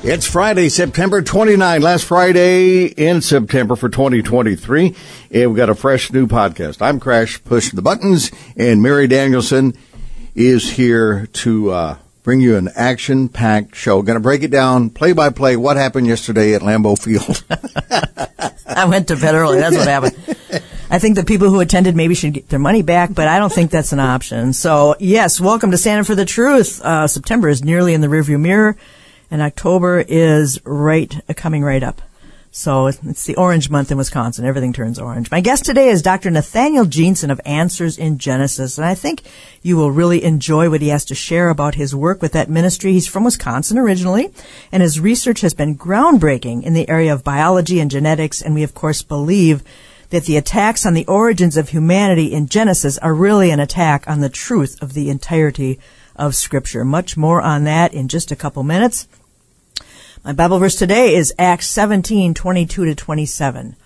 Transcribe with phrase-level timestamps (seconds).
[0.00, 4.94] It's Friday, September 29, last Friday in September for 2023,
[5.32, 6.80] and we've got a fresh new podcast.
[6.80, 9.76] I'm Crash pushing the buttons, and Mary Danielsen
[10.36, 14.00] is here to uh, bring you an action-packed show.
[14.02, 15.56] Going to break it down play by play.
[15.56, 17.42] What happened yesterday at Lambeau Field?
[18.68, 19.58] I went to bed early.
[19.58, 20.16] That's what happened.
[20.90, 23.52] I think the people who attended maybe should get their money back, but I don't
[23.52, 24.52] think that's an option.
[24.52, 26.80] So, yes, welcome to Stand for the Truth.
[26.82, 28.76] Uh, September is nearly in the rearview mirror,
[29.30, 32.02] and October is right uh, coming right up.
[32.50, 34.46] So it's the orange month in Wisconsin.
[34.46, 35.30] Everything turns orange.
[35.30, 36.30] My guest today is Dr.
[36.30, 39.22] Nathaniel Jeanson of Answers in Genesis, and I think
[39.62, 42.92] you will really enjoy what he has to share about his work with that ministry.
[42.92, 44.32] He's from Wisconsin originally,
[44.72, 48.62] and his research has been groundbreaking in the area of biology and genetics, and we
[48.62, 49.62] of course believe
[50.10, 54.20] that the attacks on the origins of humanity in Genesis are really an attack on
[54.20, 55.78] the truth of the entirety
[56.16, 56.84] of Scripture.
[56.84, 59.06] Much more on that in just a couple minutes.
[60.24, 63.76] My Bible verse today is Acts 17, 22 to 27.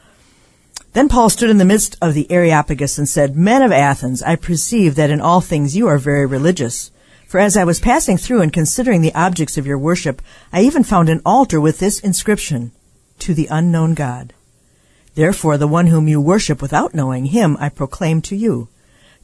[0.95, 4.37] Then Paul stood in the midst of the Areopagus and said, Men of Athens, I
[4.37, 6.91] perceive that in all things you are very religious.
[7.27, 10.85] For as I was passing through and considering the objects of your worship, I even
[10.85, 12.73] found an altar with this inscription,
[13.21, 14.33] To the unknown God.
[15.15, 18.69] Therefore the one whom you worship without knowing him I proclaim to you.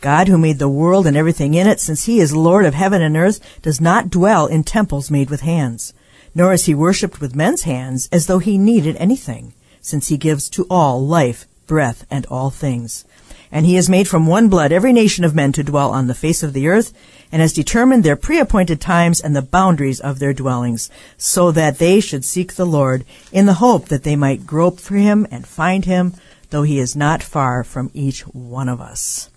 [0.02, 3.00] God who made the world and everything in it, since he is Lord of heaven
[3.00, 5.94] and earth, does not dwell in temples made with hands
[6.34, 10.48] nor is he worshipped with men's hands as though he needed anything, since he gives
[10.50, 13.04] to all life, breath, and all things.
[13.50, 16.14] And he has made from one blood every nation of men to dwell on the
[16.14, 16.92] face of the earth,
[17.32, 22.00] and has determined their pre-appointed times and the boundaries of their dwellings, so that they
[22.00, 25.84] should seek the Lord, in the hope that they might grope for him and find
[25.84, 26.14] him,
[26.50, 29.30] though he is not far from each one of us.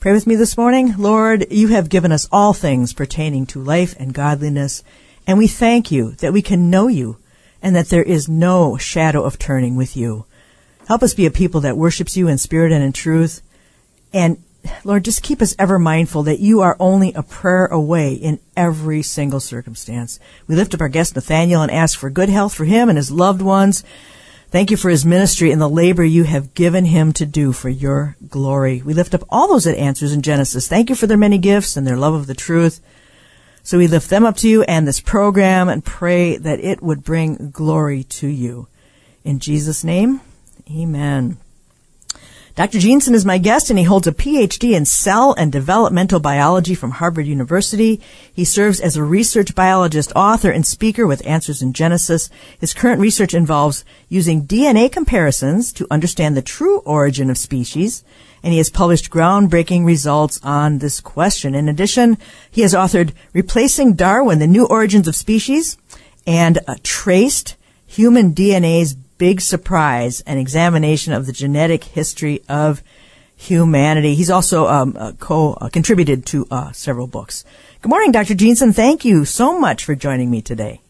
[0.00, 0.94] Pray with me this morning.
[0.98, 4.82] Lord, you have given us all things pertaining to life and godliness,
[5.26, 7.18] and we thank you that we can know you
[7.62, 10.26] and that there is no shadow of turning with you.
[10.86, 13.40] Help us be a people that worships you in spirit and in truth.
[14.12, 14.42] And
[14.84, 19.02] Lord, just keep us ever mindful that you are only a prayer away in every
[19.02, 20.18] single circumstance.
[20.46, 23.10] We lift up our guest Nathaniel and ask for good health for him and his
[23.10, 23.84] loved ones.
[24.50, 27.68] Thank you for his ministry and the labor you have given him to do for
[27.68, 28.82] your glory.
[28.82, 30.68] We lift up all those that answers in Genesis.
[30.68, 32.80] Thank you for their many gifts and their love of the truth.
[33.64, 37.02] So we lift them up to you and this program and pray that it would
[37.02, 38.68] bring glory to you.
[39.24, 40.20] In Jesus' name,
[40.70, 41.38] amen.
[42.56, 42.78] Dr.
[42.78, 46.90] Jeanson is my guest and he holds a PhD in cell and developmental biology from
[46.90, 48.02] Harvard University.
[48.32, 52.28] He serves as a research biologist, author, and speaker with Answers in Genesis.
[52.60, 58.04] His current research involves using DNA comparisons to understand the true origin of species
[58.44, 61.54] and he has published groundbreaking results on this question.
[61.54, 62.18] In addition,
[62.50, 65.78] he has authored Replacing Darwin, The New Origins of Species,
[66.26, 67.56] and Traced
[67.86, 72.82] Human DNA's Big Surprise, an examination of the genetic history of
[73.34, 74.14] humanity.
[74.14, 77.46] He's also um, uh, co uh, contributed to uh, several books.
[77.80, 78.34] Good morning, Dr.
[78.34, 78.74] Jeanson.
[78.74, 80.82] Thank you so much for joining me today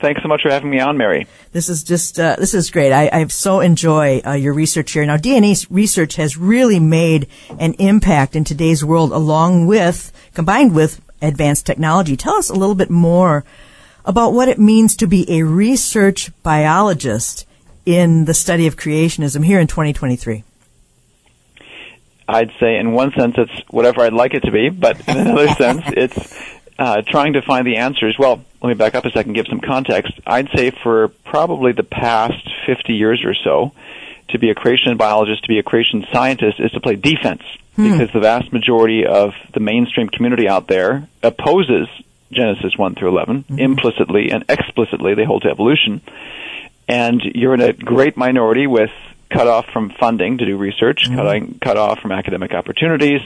[0.00, 1.26] thanks so much for having me on, Mary.
[1.52, 2.92] This is just uh, this is great.
[2.92, 5.04] I, I so enjoy uh, your research here.
[5.04, 7.28] Now, DNA research has really made
[7.58, 12.16] an impact in today's world, along with combined with advanced technology.
[12.16, 13.44] Tell us a little bit more
[14.04, 17.46] about what it means to be a research biologist
[17.84, 20.44] in the study of creationism here in 2023.
[22.28, 25.48] I'd say, in one sense, it's whatever I'd like it to be, but in another
[25.54, 28.16] sense, it's uh, trying to find the answers.
[28.18, 30.12] Well, let me back up a second, give some context.
[30.26, 33.72] I'd say for probably the past 50 years or so,
[34.30, 37.42] to be a creation biologist, to be a creation scientist, is to play defense.
[37.76, 37.92] Hmm.
[37.92, 41.88] Because the vast majority of the mainstream community out there opposes
[42.30, 43.58] Genesis 1 through 11, mm-hmm.
[43.58, 46.00] implicitly and explicitly, they hold to evolution.
[46.86, 48.90] And you're in a great minority with
[49.30, 51.50] cut off from funding to do research, mm-hmm.
[51.54, 53.20] cut, cut off from academic opportunities,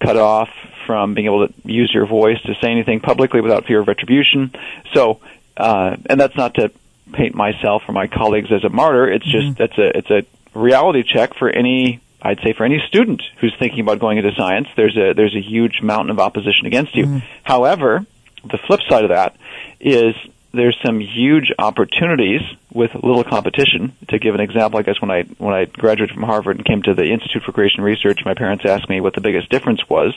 [0.00, 0.48] cut off
[0.90, 4.52] from being able to use your voice to say anything publicly without fear of retribution.
[4.92, 5.20] So,
[5.56, 6.72] uh, and that's not to
[7.12, 9.08] paint myself or my colleagues as a martyr.
[9.08, 9.52] It's just mm-hmm.
[9.56, 13.78] that's a it's a reality check for any I'd say for any student who's thinking
[13.78, 14.66] about going into science.
[14.74, 17.04] There's a there's a huge mountain of opposition against you.
[17.04, 17.18] Mm-hmm.
[17.44, 18.04] However,
[18.42, 19.36] the flip side of that
[19.78, 20.16] is
[20.52, 22.40] there's some huge opportunities
[22.72, 23.92] with little competition.
[24.08, 26.82] To give an example, I guess when I when I graduated from Harvard and came
[26.82, 30.12] to the Institute for Creation Research, my parents asked me what the biggest difference was,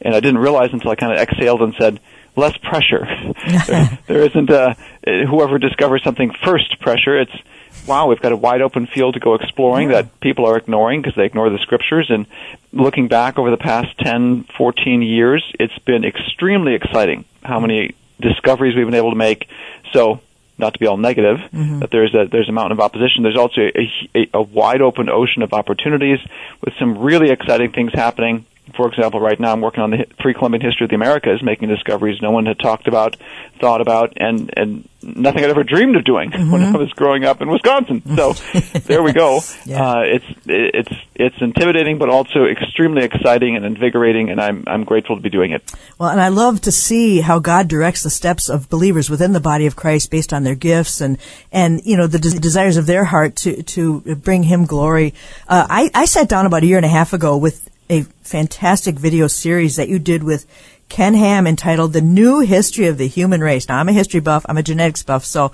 [0.00, 2.00] and I didn't realize until I kind of exhaled and said,
[2.36, 3.06] "Less pressure."
[3.66, 4.76] there, there isn't a
[5.26, 7.18] whoever discovers something first pressure.
[7.20, 7.32] It's
[7.86, 10.02] wow, we've got a wide open field to go exploring Yeah.
[10.02, 12.08] that people are ignoring because they ignore the scriptures.
[12.10, 12.26] And
[12.72, 18.74] looking back over the past 10, 14 years, it's been extremely exciting how many discoveries
[18.76, 19.48] we've been able to make.
[19.92, 20.20] So,
[20.58, 21.80] not to be all negative, mm-hmm.
[21.80, 23.22] that there's a there's a mountain of opposition.
[23.22, 26.18] There's also a, a, a wide open ocean of opportunities
[26.64, 28.46] with some really exciting things happening.
[28.76, 32.20] For example, right now I'm working on the pre-Columbian history of the Americas, making discoveries
[32.22, 33.16] no one had talked about,
[33.60, 37.40] thought about, and and nothing I'd ever dreamed of doing when I was growing up
[37.42, 38.02] in Wisconsin.
[38.16, 38.32] So
[38.84, 39.40] there we go.
[39.64, 39.84] Yeah.
[39.84, 45.16] Uh, it's it's it's intimidating, but also extremely exciting and invigorating, and I'm I'm grateful
[45.16, 45.72] to be doing it.
[45.98, 49.40] Well, and I love to see how God directs the steps of believers within the
[49.40, 51.18] body of Christ based on their gifts and,
[51.50, 55.14] and, you know, the des- desires of their heart to, to bring Him glory.
[55.48, 58.96] Uh, I, I sat down about a year and a half ago with a fantastic
[58.96, 60.46] video series that you did with
[60.88, 63.68] Ken Ham entitled The New History of the Human Race.
[63.68, 64.44] Now, I'm a history buff.
[64.48, 65.24] I'm a genetics buff.
[65.24, 65.52] So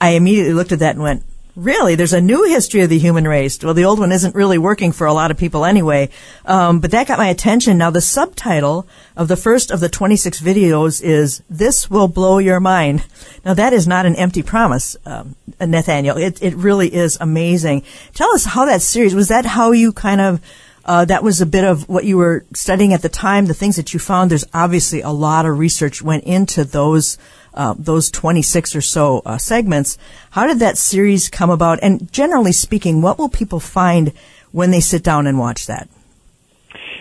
[0.00, 1.22] I immediately looked at that and went,
[1.56, 1.94] Really?
[1.94, 3.58] There's a new history of the human race.
[3.64, 6.10] Well, the old one isn't really working for a lot of people anyway.
[6.44, 7.78] Um, but that got my attention.
[7.78, 8.86] Now, the subtitle
[9.16, 13.04] of the first of the 26 videos is "This will blow your mind."
[13.42, 16.18] Now, that is not an empty promise, um, Nathaniel.
[16.18, 17.84] It it really is amazing.
[18.12, 19.28] Tell us how that series was.
[19.28, 20.42] That how you kind of
[20.86, 23.46] uh, that was a bit of what you were studying at the time.
[23.46, 24.30] The things that you found.
[24.30, 27.18] There's obviously a lot of research went into those
[27.54, 29.98] uh, those 26 or so uh, segments.
[30.30, 31.80] How did that series come about?
[31.82, 34.12] And generally speaking, what will people find
[34.52, 35.88] when they sit down and watch that?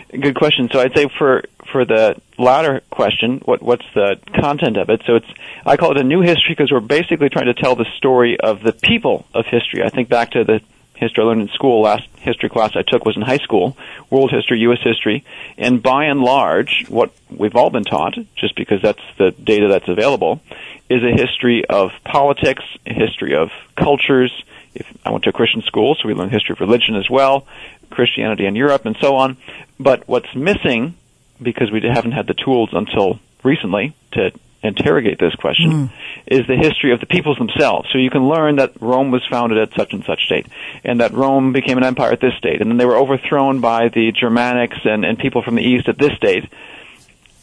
[0.09, 0.69] Good question.
[0.71, 5.01] So I'd say for for the latter question, what what's the content of it?
[5.05, 5.27] So it's
[5.63, 8.63] I call it a new history because we're basically trying to tell the story of
[8.63, 9.83] the people of history.
[9.83, 10.61] I think back to the
[10.95, 11.81] history I learned in school.
[11.81, 13.77] Last history class I took was in high school,
[14.09, 14.79] world history, U.S.
[14.83, 15.23] history,
[15.57, 19.87] and by and large, what we've all been taught, just because that's the data that's
[19.87, 20.41] available,
[20.89, 24.31] is a history of politics, a history of cultures.
[24.73, 27.47] If I went to a Christian school, so we learned history of religion as well,
[27.89, 29.37] Christianity in Europe, and so on.
[29.79, 30.95] But what's missing,
[31.41, 34.31] because we haven't had the tools until recently to
[34.63, 35.91] interrogate this question, mm.
[36.27, 37.89] is the history of the peoples themselves.
[37.91, 40.47] So you can learn that Rome was founded at such and such date,
[40.83, 43.89] and that Rome became an empire at this date, and then they were overthrown by
[43.89, 46.49] the Germanics and, and people from the east at this date.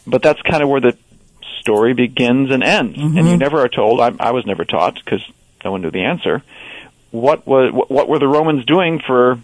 [0.06, 0.96] But that's kind of where the
[1.60, 3.38] story begins and ends, and you mm-hmm.
[3.38, 4.00] never are told.
[4.00, 5.24] I, I was never taught because
[5.64, 6.42] no one knew the answer.
[7.12, 9.38] What was what, what were the Romans doing for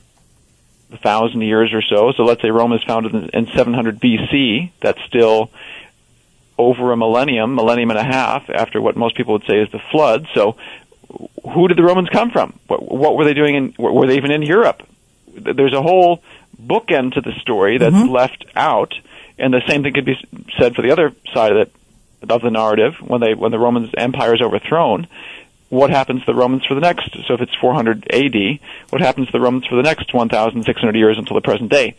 [0.92, 2.12] a thousand years or so.
[2.16, 4.72] So let's say Rome is founded in, in 700 BC.
[4.80, 5.50] That's still
[6.58, 9.80] over a millennium, millennium and a half after what most people would say is the
[9.90, 10.26] flood.
[10.34, 10.56] So
[11.44, 12.58] who did the Romans come from?
[12.66, 14.82] What, what were they doing in, were they even in Europe?
[15.34, 16.22] There's a whole
[16.60, 18.12] bookend to the story that's mm-hmm.
[18.12, 18.94] left out.
[19.38, 20.18] And the same thing could be
[20.58, 21.72] said for the other side of it,
[22.28, 25.06] of the narrative when they, when the Roman Empire is overthrown
[25.68, 28.58] what happens to the Romans for the next, so if it's 400 AD,
[28.90, 31.94] what happens to the Romans for the next 1,600 years until the present day?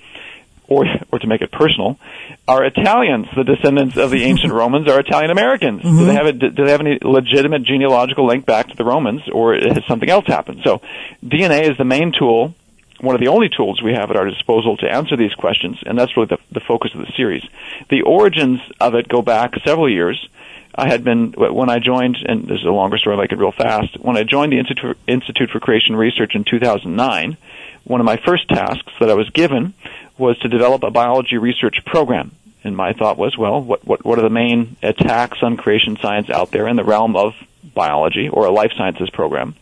[0.69, 1.99] Or, or to make it personal,
[2.47, 4.87] are Italians the descendants of the ancient Romans?
[4.87, 5.81] Are Italian Americans?
[5.81, 6.15] Do they mm-hmm.
[6.15, 9.83] have a, do they have any legitimate genealogical link back to the Romans, or has
[9.87, 10.61] something else happened?
[10.63, 10.81] So,
[11.23, 12.53] DNA is the main tool,
[13.01, 15.97] one of the only tools we have at our disposal to answer these questions, and
[15.97, 17.43] that's really the, the focus of the series.
[17.89, 20.27] The origins of it go back several years.
[20.75, 23.37] I had been when I joined, and this is a longer story, I'll make it
[23.37, 23.99] real fast.
[23.99, 27.37] When I joined the Institute Institute for Creation Research in 2009,
[27.85, 29.73] one of my first tasks that I was given
[30.19, 32.31] was to develop a biology research program.
[32.63, 36.29] And my thought was, well, what what what are the main attacks on creation science
[36.29, 37.33] out there in the realm of
[37.73, 39.55] biology or a life sciences program?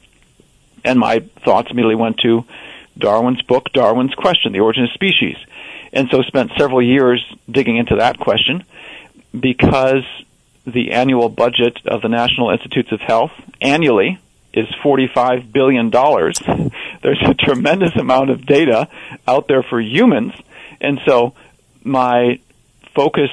[0.84, 2.46] And my thoughts immediately went to
[2.98, 5.38] Darwin's book, Darwin's Question: The Origin of Species.
[5.94, 8.64] And so spent several years digging into that question
[9.40, 10.04] because
[10.66, 14.20] the annual budget of the National Institutes of Health annually
[14.54, 15.90] is $45 billion.
[17.02, 18.90] There's a tremendous amount of data
[19.28, 20.34] out there for humans.
[20.81, 21.34] And so
[21.84, 22.39] my
[22.96, 23.29] focus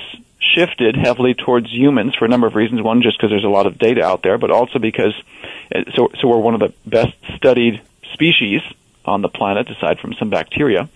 [0.54, 2.82] shifted heavily towards humans for a number of reasons.
[2.82, 5.14] One, just because there's a lot of data out there, but also because
[5.74, 7.80] uh, so, so we're one of the best studied
[8.12, 8.60] species
[9.04, 10.88] on the planet, aside from some bacteria,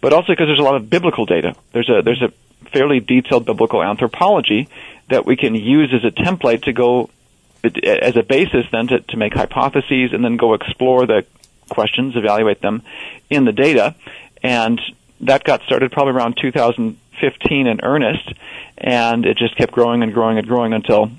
[0.00, 1.54] but also because there's a lot of biblical data.
[1.72, 2.32] There's a there's a
[2.70, 4.68] fairly detailed biblical anthropology
[5.08, 7.10] that we can use as a template to go
[7.64, 11.24] uh, as a basis then to, to make hypotheses and then go explore the
[11.68, 12.82] questions, evaluate them
[13.30, 13.94] in the data.
[14.42, 14.80] And
[15.20, 18.32] that got started probably around 2015 in earnest,
[18.78, 21.10] and it just kept growing and growing and growing until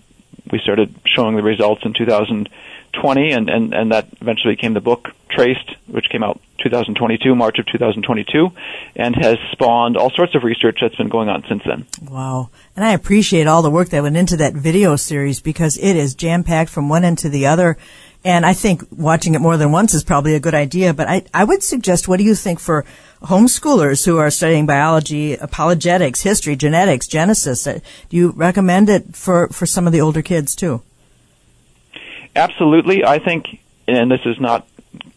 [0.52, 5.10] we started showing the results in 2020, and, and, and that eventually became the book
[5.30, 8.50] Traced, which came out 2022, March of 2022,
[8.96, 11.86] and has spawned all sorts of research that's been going on since then.
[12.10, 12.50] Wow.
[12.76, 16.16] And I appreciate all the work that went into that video series because it is
[16.16, 17.78] jam packed from one end to the other.
[18.24, 20.94] And I think watching it more than once is probably a good idea.
[20.94, 22.86] But I, I would suggest, what do you think for
[23.24, 27.66] homeschoolers who are studying biology, apologetics, history, genetics, Genesis?
[27.66, 30.82] Uh, do you recommend it for, for some of the older kids too?
[32.36, 33.04] Absolutely.
[33.04, 33.46] I think,
[33.88, 34.68] and this is not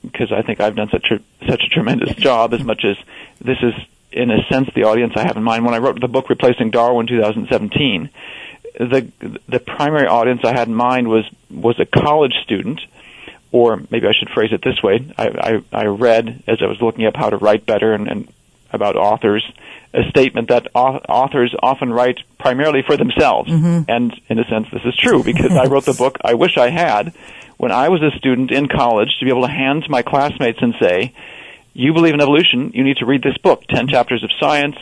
[0.02, 2.96] because I think I've done such a such a tremendous job as much as
[3.40, 3.74] this is
[4.12, 6.70] in a sense the audience I have in mind when I wrote the book Replacing
[6.70, 8.10] Darwin 2017
[8.78, 9.10] the
[9.48, 12.80] the primary audience I had in mind was was a college student
[13.52, 16.80] or maybe I should phrase it this way I I, I read as I was
[16.80, 18.32] looking up how to write better and, and
[18.72, 19.44] about authors
[19.92, 23.82] a statement that authors often write primarily for themselves mm-hmm.
[23.88, 26.70] and in a sense this is true because I wrote the book I wish I
[26.70, 27.12] had
[27.60, 30.60] when I was a student in college to be able to hand to my classmates
[30.62, 31.12] and say,
[31.74, 34.76] you believe in evolution, you need to read this book, 10 chapters of science,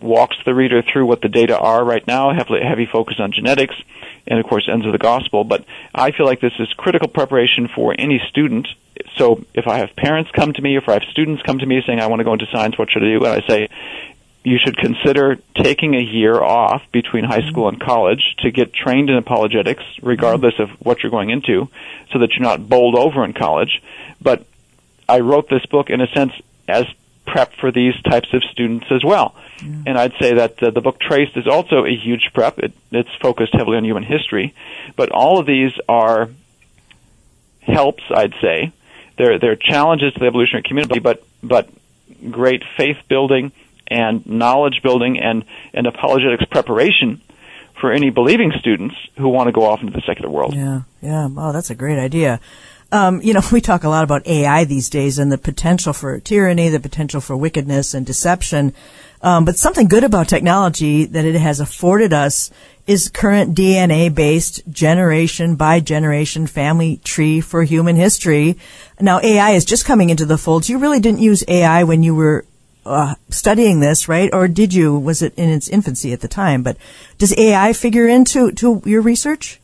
[0.00, 3.74] walks the reader through what the data are right now, heavily, heavy focus on genetics,
[4.26, 5.44] and of course ends of the gospel.
[5.44, 5.64] But
[5.94, 8.68] I feel like this is critical preparation for any student.
[9.16, 11.82] So if I have parents come to me, if I have students come to me
[11.86, 13.24] saying, I want to go into science, what should I do?
[13.24, 13.68] And I say,
[14.44, 19.10] you should consider taking a year off between high school and college to get trained
[19.10, 21.68] in apologetics, regardless of what you're going into,
[22.12, 23.82] so that you're not bowled over in college.
[24.20, 24.46] But
[25.08, 26.32] I wrote this book in a sense
[26.68, 26.86] as
[27.32, 29.34] prep for these types of students as well.
[29.86, 32.58] And I'd say that uh, the book Traced is also a huge prep.
[32.58, 34.54] It, it's focused heavily on human history,
[34.96, 36.30] but all of these are
[37.60, 38.02] helps.
[38.10, 38.72] I'd say
[39.16, 41.68] they're they're challenges to the evolutionary community, but but
[42.30, 43.52] great faith building
[43.88, 47.20] and knowledge building and, and apologetics preparation
[47.80, 50.54] for any believing students who want to go off into the secular world.
[50.54, 51.28] Yeah, yeah.
[51.36, 52.40] Oh, that's a great idea.
[52.90, 56.18] Um, you know, we talk a lot about AI these days and the potential for
[56.20, 58.72] tyranny, the potential for wickedness and deception.
[59.20, 62.50] Um, but something good about technology that it has afforded us
[62.86, 68.56] is current DNA based generation by generation family tree for human history.
[69.00, 70.68] Now AI is just coming into the fold.
[70.68, 72.46] You really didn't use AI when you were
[72.86, 74.30] uh, studying this, right?
[74.32, 74.98] Or did you?
[74.98, 76.62] Was it in its infancy at the time?
[76.62, 76.78] But
[77.18, 79.57] does AI figure into to your research?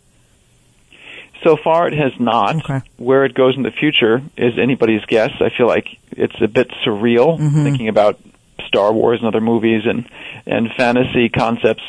[1.45, 2.57] So far, it has not.
[2.57, 2.81] Okay.
[2.97, 5.31] Where it goes in the future is anybody's guess.
[5.41, 7.63] I feel like it's a bit surreal Mm-hmm.
[7.65, 8.19] thinking about
[8.67, 10.09] Star Wars and other movies and
[10.47, 11.83] and fantasy concepts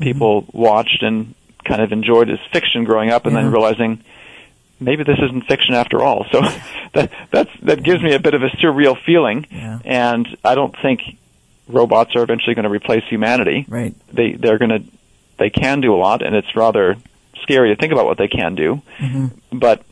[0.00, 0.58] people Mm-hmm.
[0.58, 1.34] watched and
[1.64, 3.42] kind of enjoyed as fiction growing up, and Yeah.
[3.42, 4.02] then realizing
[4.80, 6.26] maybe this isn't fiction after all.
[6.32, 6.40] So
[6.94, 9.78] that that's that gives me a bit of a surreal feeling, Yeah.
[9.84, 11.00] and I don't think
[11.68, 13.64] robots are eventually going to replace humanity.
[13.68, 13.94] Right.
[14.12, 14.82] They they're going to
[15.38, 16.96] they can do a lot, and it's rather
[17.42, 18.82] scary to think about what they can do.
[18.98, 19.58] Mm-hmm.
[19.58, 19.82] But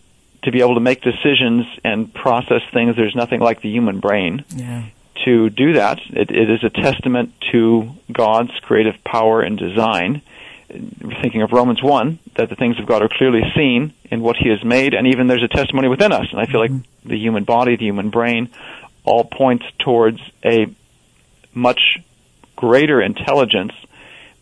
[0.45, 4.45] to be able to make decisions and process things, there's nothing like the human brain
[4.49, 4.85] Yeah.
[5.25, 6.01] to do that.
[6.11, 10.23] It, it is a testament to God's creative power and design.
[11.21, 14.49] Thinking of Romans 1, that the things of God are clearly seen in what He
[14.49, 16.27] has made, and even there's a testimony within us.
[16.33, 16.71] And I feel like
[17.05, 18.49] the human body, the human brain,
[19.05, 20.67] all points towards a
[21.53, 21.99] much
[22.57, 23.73] greater intelligence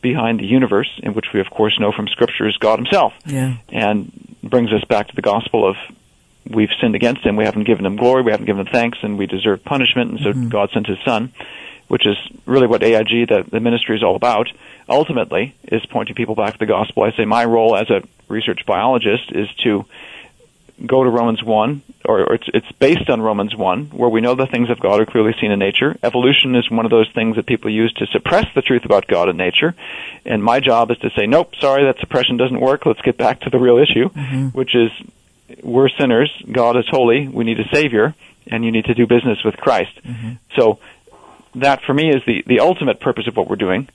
[0.01, 3.55] behind the universe, in which we, of course, know from Scripture is God Himself Yeah.
[3.69, 4.11] and
[4.43, 5.77] brings us back to the gospel of
[6.49, 9.19] we've sinned against him, we haven't given him glory, we haven't given him thanks, and
[9.19, 10.49] we deserve punishment, and so mm-hmm.
[10.49, 11.33] God sent his son,
[11.89, 12.17] which is
[12.47, 14.49] really what AIG, the, the ministry, is all about.
[14.89, 17.03] Ultimately, is pointing people back to the gospel.
[17.03, 19.85] I say my role as a research biologist is to
[20.85, 24.35] go to Romans 1, or, or it's, it's based on Romans 1, where we know
[24.35, 25.97] the things of God are clearly seen in nature.
[26.03, 29.29] Evolution is one of those things that people use to suppress the truth about God
[29.29, 29.75] and nature.
[30.25, 32.87] And my job is to say, nope, sorry, that suppression doesn't work.
[32.87, 34.49] Let's get back to the real issue, mm-hmm.
[34.49, 34.91] which is
[35.63, 38.15] we're sinners, God is holy, we need a Savior,
[38.47, 39.93] and you need to do business with Christ.
[40.05, 40.33] Mm-hmm.
[40.57, 40.79] So
[41.57, 43.89] that for me is the, the ultimate purpose of what we're doing.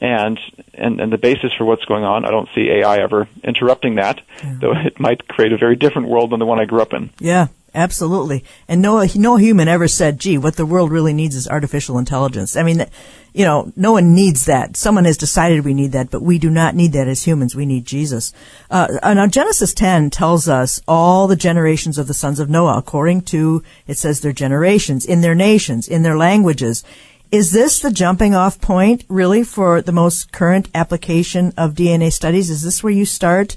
[0.00, 0.38] And,
[0.74, 4.20] and and the basis for what's going on, I don't see AI ever interrupting that,
[4.60, 7.10] though it might create a very different world than the one I grew up in.
[7.18, 8.44] Yeah, absolutely.
[8.68, 12.56] And no, no human ever said, "Gee, what the world really needs is artificial intelligence."
[12.56, 12.86] I mean,
[13.32, 14.76] you know, no one needs that.
[14.76, 17.54] Someone has decided we need that, but we do not need that as humans.
[17.54, 18.32] We need Jesus.
[18.70, 23.22] Uh, now, Genesis 10 tells us all the generations of the sons of Noah, according
[23.22, 26.84] to it says their generations in their nations, in their languages.
[27.30, 32.48] Is this the jumping off point really for the most current application of DNA studies?
[32.48, 33.56] Is this where you start?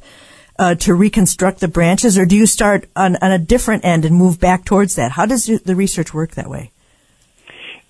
[0.61, 4.15] uh, to reconstruct the branches, or do you start on, on a different end and
[4.15, 5.11] move back towards that?
[5.11, 6.71] How does the research work that way?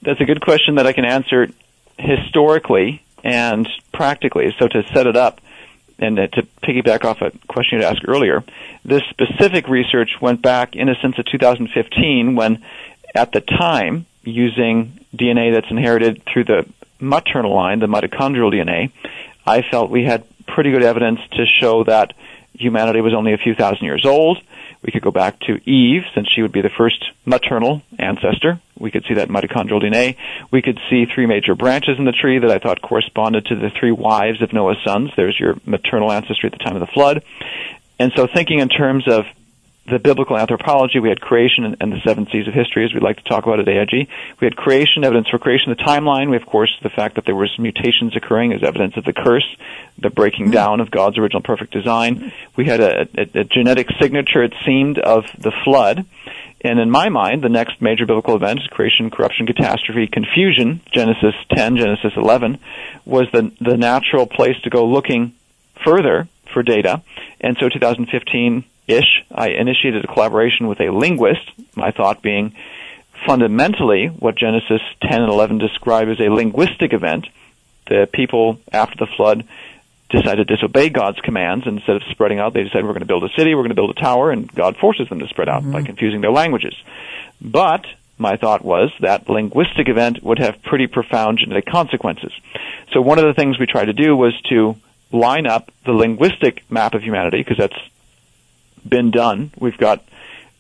[0.02, 1.50] That's a good question that I can answer
[2.00, 4.56] historically and practically.
[4.58, 5.42] So to set it up,
[6.00, 8.44] and to piggyback off a question you asked earlier,
[8.86, 12.64] this specific research went back in a sense to 2015 when,
[13.14, 16.66] at the time, using DNA that's inherited through the
[17.00, 18.92] maternal line, the mitochondrial DNA,
[19.46, 22.14] I felt we had pretty good evidence to show that
[22.54, 24.38] humanity was only a few thousand years old.
[24.84, 28.60] We could go back to Eve, since she would be the first maternal ancestor.
[28.78, 30.16] We could see that mitochondrial DNA.
[30.52, 33.70] We could see three major branches in the tree that I thought corresponded to the
[33.70, 35.12] three wives of Noah's sons.
[35.16, 37.24] There's your maternal ancestry at the time of the flood.
[38.00, 39.26] And so thinking in terms of
[39.88, 43.18] the biblical anthropology, we had creation and, the seven C's of history, as we'd like
[43.18, 44.08] to talk about at AIG.
[44.40, 46.30] We had creation, evidence for creation, the timeline.
[46.30, 49.46] We, of course, the fact that there was mutations occurring as evidence of the curse,
[49.98, 50.54] the breaking mm-hmm.
[50.54, 52.32] down of God's original perfect design.
[52.56, 56.06] We had a, a, a genetic signature, it seemed, of the flood.
[56.64, 61.34] And in my mind, the next major biblical event is creation, corruption, catastrophe, confusion, Genesis
[61.56, 62.60] 10, Genesis 11,
[63.04, 65.34] was the, the natural place to go looking
[65.84, 67.02] further for data.
[67.40, 72.56] And so 2015 ish, I initiated a collaboration with a linguist, my thought being
[73.26, 77.28] fundamentally what Genesis 10 and 11 describe as a linguistic event.
[77.88, 79.46] The people after the flood
[80.10, 81.66] decided to disobey God's commands.
[81.66, 83.76] Instead of spreading out, they decided we're going to build a city, we're going to
[83.76, 85.72] build a tower, and God forces them to spread out mm-hmm.
[85.72, 86.76] by confusing their languages.
[87.40, 87.86] But
[88.18, 92.32] my thought was that linguistic event would have pretty profound genetic consequences.
[92.92, 94.76] So one of the things we tried to do was to
[95.12, 97.78] line up the linguistic map of humanity, because that's
[98.88, 99.52] been done.
[99.58, 100.04] We've got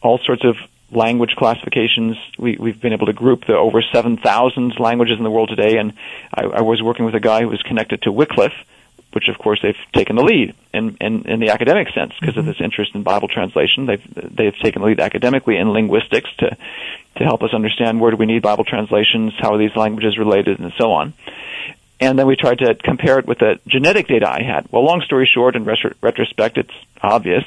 [0.01, 0.55] all sorts of
[0.91, 2.17] language classifications.
[2.37, 5.93] We, have been able to group the over 7,000 languages in the world today, and
[6.33, 8.53] I, I, was working with a guy who was connected to Wycliffe,
[9.13, 12.39] which of course they've taken the lead in, in, in the academic sense because mm-hmm.
[12.39, 13.85] of this interest in Bible translation.
[13.85, 16.57] They've, they've taken the lead academically in linguistics to,
[17.17, 20.59] to help us understand where do we need Bible translations, how are these languages related,
[20.59, 21.13] and so on
[22.01, 24.67] and then we tried to compare it with the genetic data I had.
[24.71, 27.43] Well, long story short, in retro- retrospect, it's obvious.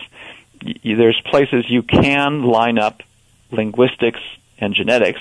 [0.65, 3.03] Y- there's places you can line up
[3.51, 4.21] linguistics
[4.59, 5.21] and genetics,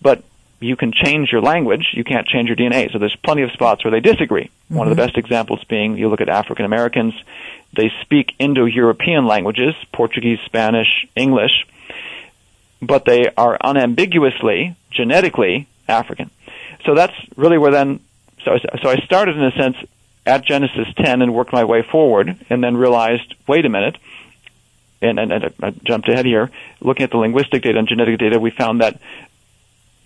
[0.00, 0.22] but
[0.60, 2.92] you can change your language, you can't change your DNA.
[2.92, 4.44] So there's plenty of spots where they disagree.
[4.44, 4.74] Mm-hmm.
[4.76, 5.08] One of the mm-hmm.
[5.08, 7.14] best examples being you look at African Americans,
[7.74, 11.66] they speak Indo-European languages, Portuguese, Spanish, English,
[12.80, 16.30] but they are unambiguously, genetically, African.
[16.84, 18.00] So that's really where then
[18.44, 19.76] so, so I started in a sense
[20.26, 23.96] at Genesis 10 and worked my way forward, and then realized, wait a minute,
[25.04, 26.50] and, and, and I jumped ahead here.
[26.80, 29.00] Looking at the linguistic data and genetic data, we found that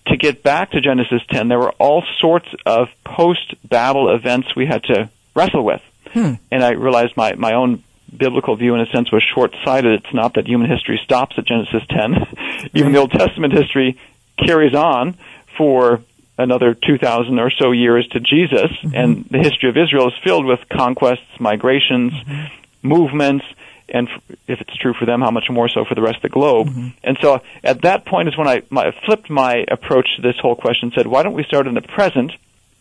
[0.07, 4.83] to get back to Genesis 10, there were all sorts of post-Babel events we had
[4.85, 5.81] to wrestle with.
[6.11, 6.33] Hmm.
[6.51, 7.83] And I realized my, my own
[8.15, 10.03] biblical view, in a sense, was short-sighted.
[10.03, 12.69] It's not that human history stops at Genesis 10.
[12.73, 13.99] Even the Old Testament history
[14.37, 15.17] carries on
[15.57, 16.01] for
[16.37, 18.95] another 2,000 or so years to Jesus, mm-hmm.
[18.95, 22.87] and the history of Israel is filled with conquests, migrations, mm-hmm.
[22.87, 23.45] movements,
[23.91, 24.07] and
[24.47, 26.67] if it's true for them, how much more so for the rest of the globe.
[26.67, 26.87] Mm-hmm.
[27.03, 30.55] And so at that point is when I my, flipped my approach to this whole
[30.55, 32.31] question and said, why don't we start in the present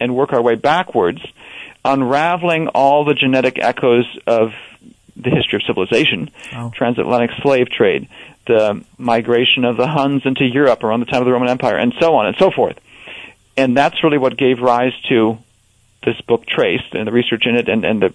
[0.01, 1.21] and work our way backwards,
[1.85, 4.53] unraveling all the genetic echoes of
[5.17, 6.71] the history of civilization, oh.
[6.75, 8.09] transatlantic slave trade,
[8.47, 11.93] the migration of the Huns into Europe around the time of the Roman Empire, and
[11.99, 12.79] so on and so forth
[13.59, 15.37] and that's really what gave rise to
[16.05, 18.15] this book Traced and the research in it and, and the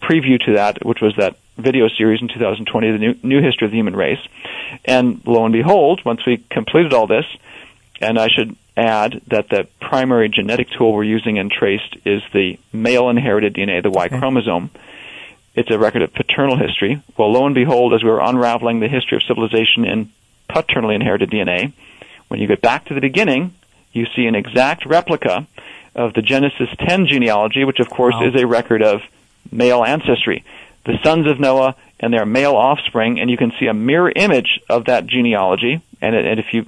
[0.00, 3.70] preview to that, which was that video series in 2020, the new, new history of
[3.70, 4.20] the human race.
[4.84, 7.26] And lo and behold, once we completed all this,
[8.00, 12.58] and I should add that the primary genetic tool we're using in Traced is the
[12.72, 14.18] male inherited DNA, the Y okay.
[14.18, 14.70] chromosome.
[15.54, 17.00] It's a record of paternal history.
[17.16, 20.10] Well, lo and behold, as we were unraveling the history of civilization in
[20.48, 21.72] paternally inherited DNA,
[22.28, 23.54] when you get back to the beginning,
[23.92, 25.46] you see an exact replica
[25.94, 28.26] of the Genesis 10 genealogy, which of course wow.
[28.26, 29.02] is a record of
[29.52, 30.44] male ancestry.
[30.84, 34.60] The sons of Noah and their male offspring, and you can see a mirror image
[34.68, 35.82] of that genealogy.
[36.00, 36.66] And, and if you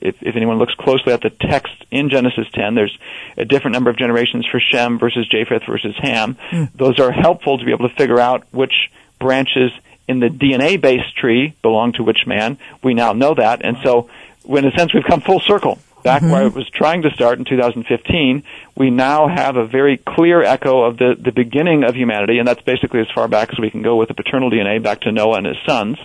[0.00, 2.96] if, if anyone looks closely at the text in Genesis 10, there's
[3.36, 6.36] a different number of generations for Shem versus Japheth versus Ham.
[6.50, 6.70] Mm.
[6.74, 9.72] Those are helpful to be able to figure out which branches
[10.06, 12.58] in the DNA based tree belong to which man.
[12.82, 13.64] We now know that.
[13.64, 14.08] And so,
[14.46, 15.78] in a sense, we've come full circle
[16.08, 16.32] back mm-hmm.
[16.32, 18.42] where it was trying to start in 2015,
[18.74, 22.62] we now have a very clear echo of the, the beginning of humanity, and that's
[22.62, 25.36] basically as far back as we can go with the paternal DNA back to Noah
[25.36, 25.98] and his sons,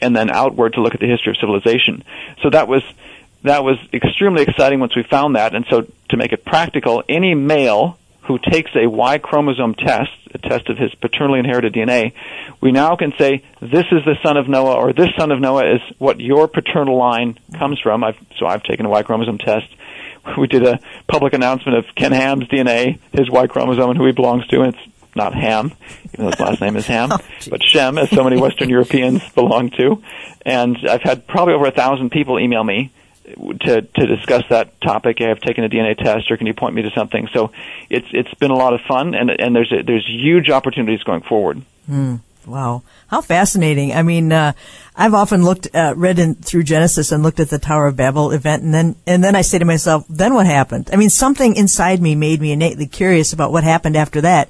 [0.00, 2.04] and then outward to look at the history of civilization.
[2.42, 2.84] So that was
[3.42, 7.34] that was extremely exciting once we found that, and so to make it practical, any
[7.34, 7.98] male
[8.30, 12.12] who takes a Y chromosome test, a test of his paternally inherited DNA,
[12.60, 15.74] we now can say this is the son of Noah or this son of Noah
[15.74, 18.04] is what your paternal line comes from.
[18.04, 19.66] I've, so I've taken a Y chromosome test.
[20.38, 24.12] We did a public announcement of Ken Ham's DNA, his Y chromosome, and who he
[24.12, 24.60] belongs to.
[24.60, 25.72] And it's not Ham,
[26.12, 27.18] even though his last name is Ham, Oh,
[27.50, 30.02] but Shem, as so many Western Europeans belong to.
[30.44, 32.92] And I've had probably over a thousand people email me
[33.60, 35.20] to to discuss that topic.
[35.20, 37.28] I have taken a DNA test, or can you point me to something?
[37.32, 37.52] So
[37.88, 41.22] it's it's been a lot of fun, and and there's a, there's huge opportunities going
[41.22, 41.62] forward.
[42.46, 43.92] Wow, how fascinating!
[43.92, 44.52] I mean, uh,
[44.96, 48.32] I've often looked, uh, read in, through Genesis and looked at the Tower of Babel
[48.32, 50.88] event, and then and then I say to myself, then what happened?
[50.92, 54.48] I mean, something inside me made me innately curious about what happened after that,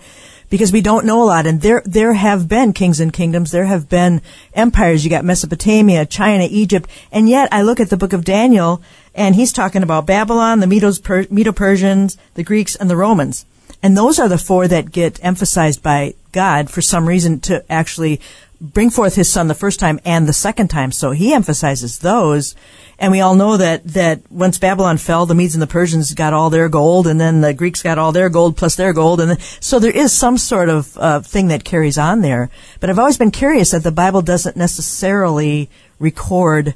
[0.51, 1.47] because we don't know a lot.
[1.47, 4.21] And there there have been kings and kingdoms, there have been
[4.53, 5.05] empires.
[5.05, 8.83] You got Mesopotamia, China, Egypt, and yet I look at the book of Daniel,
[9.15, 13.47] and he's talking about Babylon, the Medo-Persians, the Greeks, and the Romans.
[13.83, 18.21] And those are the four that get emphasized by God for some reason to actually
[18.61, 20.93] bring forth his son the first time and the second time.
[20.93, 22.55] So he emphasizes those.
[23.01, 26.35] And we all know that, that once Babylon fell, the Medes and the Persians got
[26.35, 29.23] all their gold and then the Greeks got all their gold plus their gold.
[29.23, 32.51] And so there is some sort of uh, thing that carries on there.
[32.79, 36.75] But I've always been curious that the Bible doesn't necessarily record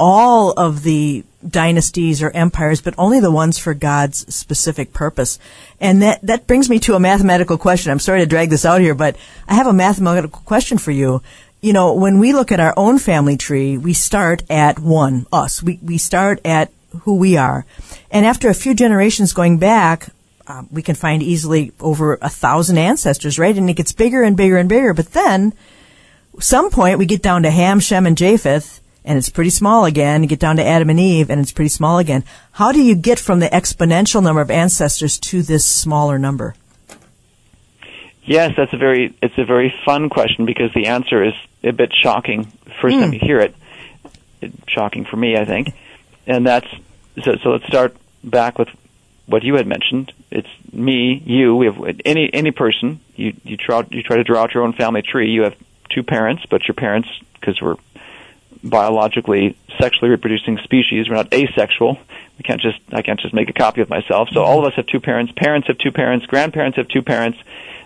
[0.00, 5.38] all of the dynasties or empires, but only the ones for God's specific purpose.
[5.80, 7.92] And that, that brings me to a mathematical question.
[7.92, 11.22] I'm sorry to drag this out here, but I have a mathematical question for you.
[11.60, 15.60] You know, when we look at our own family tree, we start at one, us.
[15.60, 17.66] We, we start at who we are.
[18.10, 20.10] And after a few generations going back,
[20.46, 23.56] um, we can find easily over a thousand ancestors, right?
[23.56, 24.94] And it gets bigger and bigger and bigger.
[24.94, 25.52] But then,
[26.38, 30.22] some point we get down to Ham, Shem, and Japheth, and it's pretty small again.
[30.22, 32.24] You get down to Adam and Eve, and it's pretty small again.
[32.52, 36.54] How do you get from the exponential number of ancestors to this smaller number?
[38.28, 41.92] Yes, that's a very it's a very fun question because the answer is a bit
[41.94, 43.14] shocking first time hmm.
[43.14, 43.54] you hear it.
[44.40, 45.74] It- Shocking for me, I think.
[46.26, 46.68] And that's
[47.22, 47.36] so.
[47.42, 48.68] So let's start back with
[49.26, 50.12] what you had mentioned.
[50.30, 51.56] It's me, you.
[51.56, 53.00] We have any any person.
[53.16, 55.30] You you try you try to draw out your own family tree.
[55.30, 55.56] You have
[55.90, 57.76] two parents, but your parents, because we're
[58.62, 61.98] biologically sexually reproducing species, we're not asexual.
[62.36, 64.28] We can't just I can't just make a copy of myself.
[64.32, 64.46] So hmm.
[64.46, 65.32] all of us have two parents.
[65.34, 66.26] Parents have two parents.
[66.26, 67.38] Grandparents have two parents.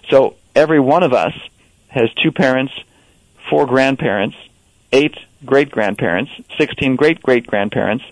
[0.09, 1.35] So every one of us
[1.88, 2.73] has two parents,
[3.49, 4.37] four grandparents,
[4.93, 8.05] eight great grandparents, 16 great great grandparents,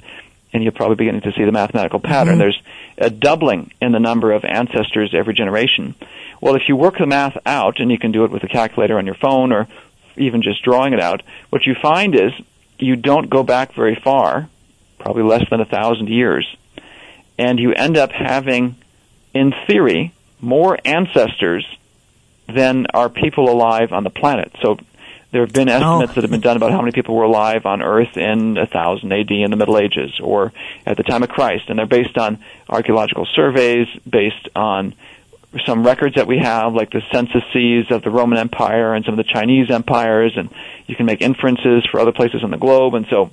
[0.52, 2.34] and you're probably beginning to see the mathematical pattern.
[2.34, 2.40] Mm-hmm.
[2.40, 2.62] There's
[2.98, 5.94] a doubling in the number of ancestors every generation.
[6.40, 8.98] Well, if you work the math out, and you can do it with a calculator
[8.98, 9.68] on your phone or
[10.16, 12.32] even just drawing it out, what you find is
[12.78, 14.48] you don't go back very far,
[14.98, 16.46] probably less than a thousand years,
[17.38, 18.76] and you end up having,
[19.32, 21.64] in theory, more ancestors
[22.50, 24.52] than are people alive on the planet.
[24.62, 24.78] So
[25.32, 25.72] there have been oh.
[25.72, 29.12] estimates that have been done about how many people were alive on Earth in 1000
[29.12, 30.52] AD in the Middle Ages or
[30.86, 34.94] at the time of Christ, and they're based on archaeological surveys, based on
[35.66, 39.18] some records that we have, like the censuses of the Roman Empire and some of
[39.18, 40.48] the Chinese empires, and
[40.86, 43.30] you can make inferences for other places on the globe, and so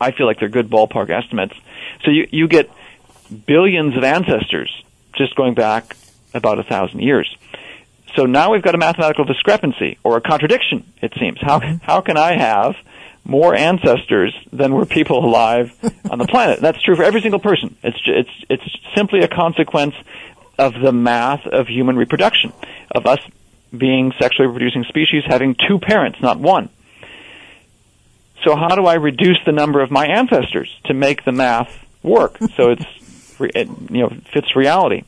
[0.00, 1.54] I feel like they're good ballpark estimates.
[2.04, 2.70] So you you get
[3.46, 4.82] billions of ancestors
[5.14, 5.96] just going back
[6.34, 7.36] about a thousand years.
[8.16, 10.92] So now we've got a mathematical discrepancy or a contradiction.
[11.00, 12.74] It seems how how can I have
[13.24, 15.72] more ancestors than were people alive
[16.10, 16.60] on the planet?
[16.60, 17.76] That's true for every single person.
[17.82, 19.94] It's it's it's simply a consequence
[20.58, 22.52] of the math of human reproduction,
[22.90, 23.20] of us
[23.76, 26.68] being sexually reproducing species having two parents, not one.
[28.44, 32.38] So how do I reduce the number of my ancestors to make the math work
[32.56, 32.84] so it's
[33.40, 35.04] it, you know fits reality?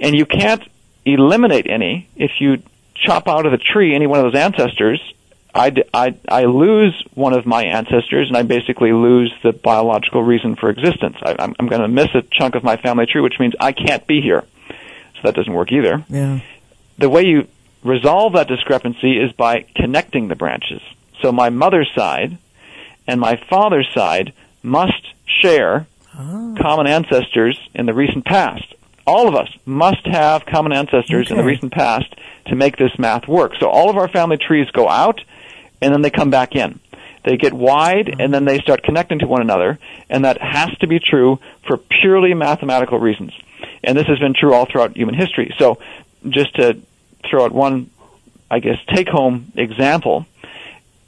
[0.00, 0.62] And you can't
[1.04, 2.62] eliminate any if you
[2.94, 5.00] chop out of the tree any one of those ancestors.
[5.54, 10.56] I, I, I lose one of my ancestors, and I basically lose the biological reason
[10.56, 11.16] for existence.
[11.22, 13.72] I, I'm, I'm going to miss a chunk of my family tree, which means I
[13.72, 14.44] can't be here.
[14.68, 16.40] So that doesn't work either Yeah.
[16.96, 17.48] the way you
[17.84, 20.80] resolve that discrepancy is by connecting the branches.
[21.20, 22.38] So my mother's side
[23.06, 26.54] and my father's side must share ah.
[26.58, 28.74] common ancestors in the recent past.
[29.06, 32.14] All of us must have common ancestors in the recent past
[32.46, 33.52] to make this math work.
[33.58, 35.20] So all of our family trees go out
[35.80, 36.80] and then they come back in.
[37.24, 40.86] They get wide and then they start connecting to one another, and that has to
[40.86, 43.32] be true for purely mathematical reasons.
[43.84, 45.54] And this has been true all throughout human history.
[45.58, 45.78] So
[46.28, 46.80] just to
[47.28, 47.90] throw out one,
[48.50, 50.26] I guess, take home example,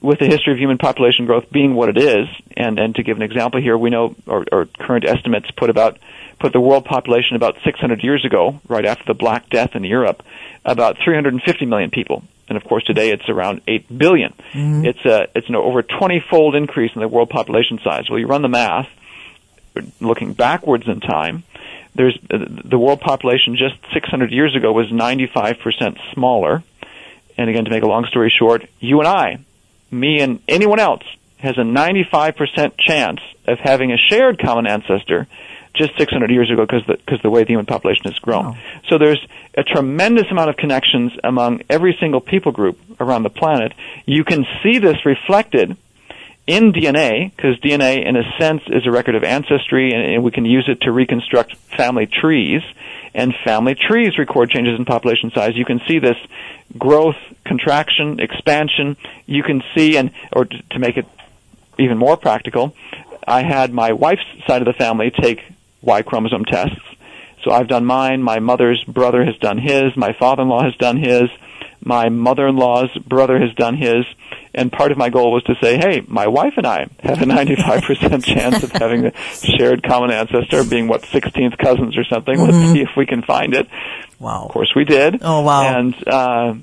[0.05, 3.17] with the history of human population growth being what it is, and, and to give
[3.17, 5.99] an example here, we know, or, or current estimates put about,
[6.39, 10.23] put the world population about 600 years ago, right after the Black Death in Europe,
[10.65, 12.23] about 350 million people.
[12.49, 14.35] And of course today it's around 8 billion.
[14.85, 18.11] It's a, it's an over 20 fold increase in the world population size.
[18.11, 18.89] Well, you run the math,
[20.01, 21.45] looking backwards in time,
[21.95, 26.63] there's uh, the world population just 600 years ago was 95% smaller.
[27.37, 29.39] And again, to make a long story short, you and I,
[29.95, 31.03] me and anyone else,
[31.39, 35.27] has a 95% chance of having a shared common ancestor
[35.75, 38.45] just 600 years ago because the, cause the way the human population has grown.
[38.45, 38.57] Wow.
[38.89, 39.25] So there's
[39.57, 43.73] a tremendous amount of connections among every single people group around the planet.
[44.07, 45.77] You can see this reflected
[46.47, 50.31] in DNA, because DNA, in a sense, is a record of ancestry, and, and we
[50.31, 52.63] can use it to reconstruct family trees.
[53.15, 55.55] And family trees record changes in population size.
[55.55, 56.17] You can see this
[56.77, 58.97] growth, contraction, expansion.
[59.27, 61.07] You can see, and or to make it
[61.79, 62.75] even more practical,
[63.27, 65.43] I had my wife's side of the family take
[65.81, 66.81] Y chromosome tests.
[67.43, 68.23] So I've done mine.
[68.23, 69.97] My mother's brother has done his.
[69.97, 71.31] My father-in-law has done his.
[71.85, 74.05] My mother-in-law's brother has done his.
[74.57, 77.25] And part of my goal was to say, hey, my wife and I have a
[77.25, 82.39] 95% chance of having a shared common ancestor, being what 16th cousins or something.
[82.39, 83.69] Let's see if we can find it.
[84.21, 84.45] Wow.
[84.45, 85.19] Of course, we did.
[85.23, 85.79] Oh, wow.
[85.79, 86.55] And uh,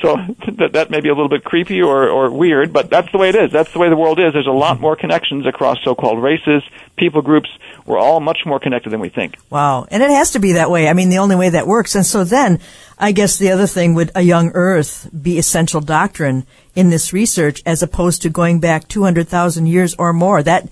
[0.00, 0.16] so
[0.58, 3.28] that that may be a little bit creepy or, or weird, but that's the way
[3.28, 3.52] it is.
[3.52, 4.32] That's the way the world is.
[4.32, 6.62] There's a lot more connections across so-called races,
[6.96, 7.48] people groups.
[7.86, 9.36] We're all much more connected than we think.
[9.50, 9.86] Wow.
[9.90, 10.88] And it has to be that way.
[10.88, 11.94] I mean, the only way that works.
[11.94, 12.60] And so then,
[12.98, 17.62] I guess the other thing would a young earth be essential doctrine in this research
[17.66, 20.42] as opposed to going back 200,000 years or more.
[20.42, 20.68] That,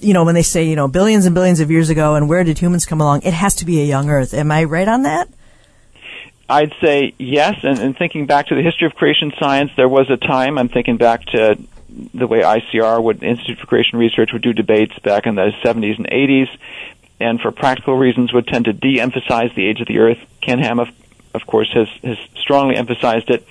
[0.00, 2.44] you know, when they say, you know, billions and billions of years ago and where
[2.44, 4.34] did humans come along, it has to be a young earth.
[4.34, 5.28] Am I right on that?
[6.52, 10.10] I'd say yes, and, and thinking back to the history of creation science, there was
[10.10, 11.56] a time, I'm thinking back to
[12.12, 15.96] the way ICR would, Institute for Creation Research would do debates back in the 70s
[15.96, 16.54] and 80s,
[17.18, 20.18] and for practical reasons would tend to de-emphasize the age of the earth.
[20.42, 20.88] Ken Ham, of,
[21.32, 23.46] of course, has, has strongly emphasized it.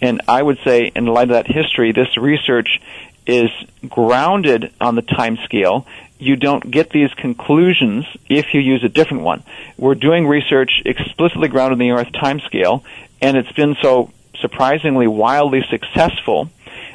[0.00, 2.80] And I would say, in light of that history, this research
[3.26, 3.50] is
[3.88, 5.88] grounded on the time scale.
[6.18, 9.42] You don't get these conclusions if you use a different one.
[9.76, 12.84] We're doing research explicitly grounded in the Earth time scale,
[13.20, 16.50] and it's been so surprisingly wildly successful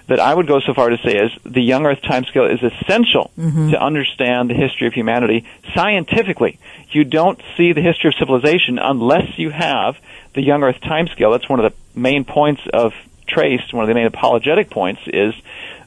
[0.08, 3.32] that I would go so far to say is the young Earth timescale is essential
[3.38, 3.72] mm-hmm.
[3.72, 6.60] to understand the history of humanity scientifically.
[6.90, 9.98] You don't see the history of civilization unless you have
[10.34, 11.32] the young Earth timescale.
[11.32, 12.94] That's one of the main points of
[13.28, 13.72] Trace.
[13.72, 15.36] One of the main apologetic points is,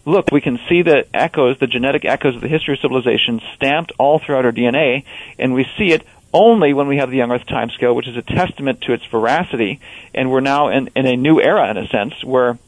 [0.04, 3.92] look, we can see the echoes, the genetic echoes of the history of civilization stamped
[3.98, 5.04] all throughout our DNA,
[5.38, 8.22] and we see it only when we have the young Earth timescale, which is a
[8.22, 9.80] testament to its veracity.
[10.14, 12.58] And we're now in, in a new era, in a sense, where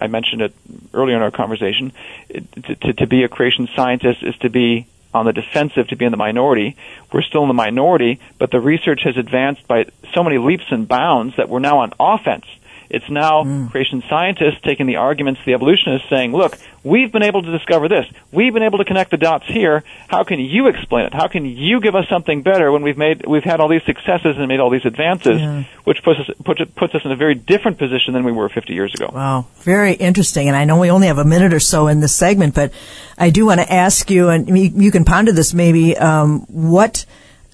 [0.00, 0.54] I mentioned it
[0.92, 1.92] earlier in our conversation.
[2.28, 6.04] To, to, to be a creation scientist is to be on the defensive, to be
[6.04, 6.76] in the minority.
[7.12, 10.86] We're still in the minority, but the research has advanced by so many leaps and
[10.86, 12.44] bounds that we're now on offense.
[12.90, 17.40] It's now creation scientists taking the arguments of the evolutionists saying, look, we've been able
[17.42, 18.04] to discover this.
[18.32, 19.84] We've been able to connect the dots here.
[20.08, 21.14] How can you explain it?
[21.14, 24.36] How can you give us something better when we've made, we've had all these successes
[24.36, 25.62] and made all these advances, Yeah.
[25.84, 28.74] which puts us, puts, puts us in a very different position than we were 50
[28.74, 29.08] years ago.
[29.14, 30.48] Wow, very interesting.
[30.48, 32.72] And I know we only have a minute or so in this segment, but
[33.16, 37.06] I do want to ask you, and you, you can ponder this maybe, um, what,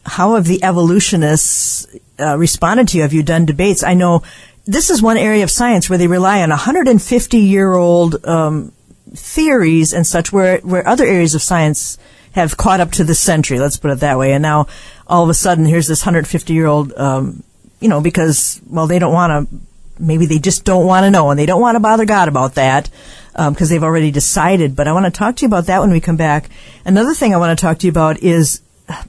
[0.06, 1.86] how have the evolutionists
[2.18, 3.02] uh, responded to you?
[3.02, 3.82] Have you done debates?
[3.82, 4.22] I know
[4.66, 8.72] this is one area of science where they rely on 150 year old um,
[9.14, 11.98] theories and such, where where other areas of science
[12.32, 13.58] have caught up to this century.
[13.58, 14.32] Let's put it that way.
[14.32, 14.66] And now
[15.06, 17.42] all of a sudden, here's this 150 year old, um,
[17.80, 19.56] you know, because well, they don't want to.
[19.98, 22.56] Maybe they just don't want to know, and they don't want to bother God about
[22.56, 22.90] that
[23.32, 24.76] because they've already decided.
[24.76, 26.50] But I want to talk to you about that when we come back.
[26.84, 28.60] Another thing I want to talk to you about is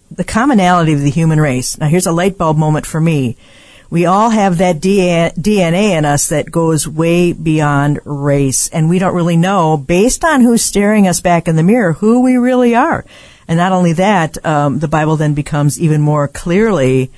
[0.10, 1.78] the commonality of the human race.
[1.78, 3.36] Now, here's a light bulb moment for me.
[3.89, 9.15] We all have that DNA in us that goes way beyond race, and we don't
[9.15, 13.06] really know, based on who's staring us back in the mirror, who we really are.
[13.47, 17.12] And not only that, um, the Bible then becomes even more clearly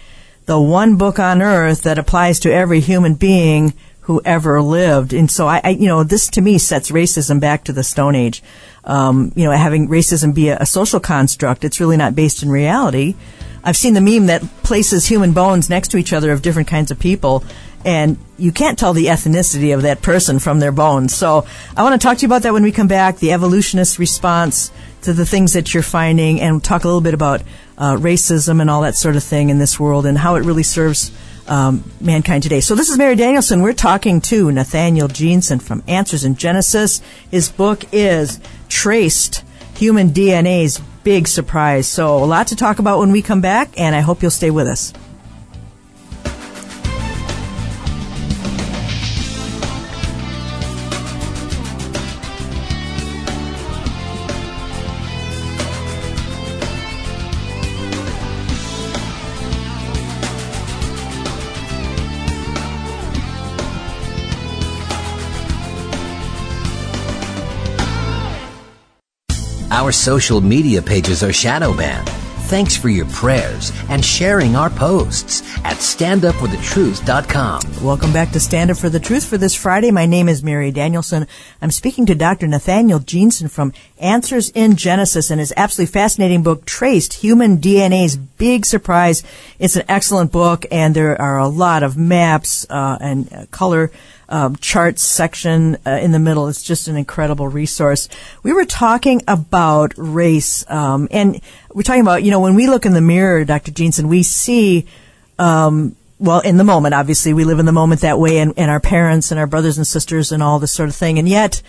[0.45, 5.13] the one book on earth that applies to every human being who ever lived.
[5.13, 8.15] And so I, I you know, this to me sets racism back to the Stone
[8.15, 8.41] Age.
[8.83, 12.49] Um, you know, having racism be a, a social construct, it's really not based in
[12.49, 13.13] reality.
[13.63, 16.91] I've seen the meme that places human bones next to each other of different kinds
[16.91, 17.43] of people,
[17.85, 21.13] and you can't tell the ethnicity of that person from their bones.
[21.13, 21.45] So
[21.75, 24.71] I want to talk to you about that when we come back, the evolutionist response
[25.03, 27.41] to the things that you're finding, and talk a little bit about
[27.77, 30.63] uh, racism and all that sort of thing in this world and how it really
[30.63, 31.11] serves
[31.47, 32.61] um, mankind today.
[32.61, 33.61] So this is Mary Danielsen.
[33.61, 37.01] We're talking to Nathaniel Jeanson from Answers in Genesis.
[37.31, 39.43] His book is Traced
[39.75, 41.87] Human DNA's Big Surprise.
[41.87, 44.51] So a lot to talk about when we come back, and I hope you'll stay
[44.51, 44.93] with us.
[69.89, 72.07] Our social media pages are shadow banned.
[72.47, 77.83] Thanks for your prayers and sharing our posts at standupforthetruth.com.
[77.83, 79.89] Welcome back to Stand Up for the Truth for this Friday.
[79.89, 81.25] My name is Mary Danielsen.
[81.59, 82.45] I'm speaking to Dr.
[82.45, 88.67] Nathaniel Jeanson from Answers in Genesis and his absolutely fascinating book, Traced Human DNA's Big
[88.67, 89.23] Surprise.
[89.57, 93.89] It's an excellent book and there are a lot of maps uh, and uh, color
[94.29, 96.47] um, charts section uh, in the middle.
[96.47, 98.07] It's just an incredible resource.
[98.43, 101.41] We were talking about race, um, and
[101.73, 103.71] we're talking about, you know, when we look in the mirror, Dr.
[103.71, 104.85] Jeanson, we see,
[105.39, 108.69] um, well, in the moment, obviously, we live in the moment that way, and, and
[108.69, 111.17] our parents and our brothers and sisters and all this sort of thing.
[111.17, 111.61] And yet,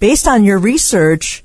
[0.00, 1.44] based on your research,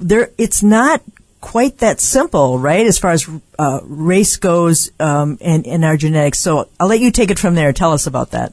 [0.00, 1.02] there, it's not
[1.40, 2.86] quite that simple, right?
[2.86, 3.28] As far as
[3.58, 6.40] uh, race goes um, and, and our genetics.
[6.40, 7.72] So I'll let you take it from there.
[7.72, 8.52] Tell us about that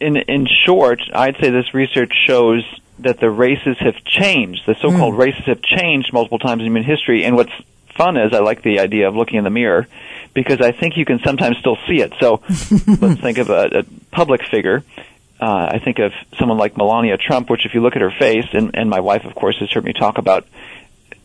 [0.00, 2.64] in in short, I'd say this research shows
[3.00, 4.62] that the races have changed.
[4.66, 5.18] The so-called mm.
[5.18, 7.24] races have changed multiple times in human history.
[7.24, 7.52] And what's
[7.94, 9.86] fun is I like the idea of looking in the mirror
[10.34, 12.12] because I think you can sometimes still see it.
[12.18, 12.42] So
[13.00, 14.82] let's think of a, a public figure.
[15.40, 18.46] Uh, I think of someone like Melania Trump, which if you look at her face,
[18.52, 20.46] and, and my wife, of course, has heard me talk about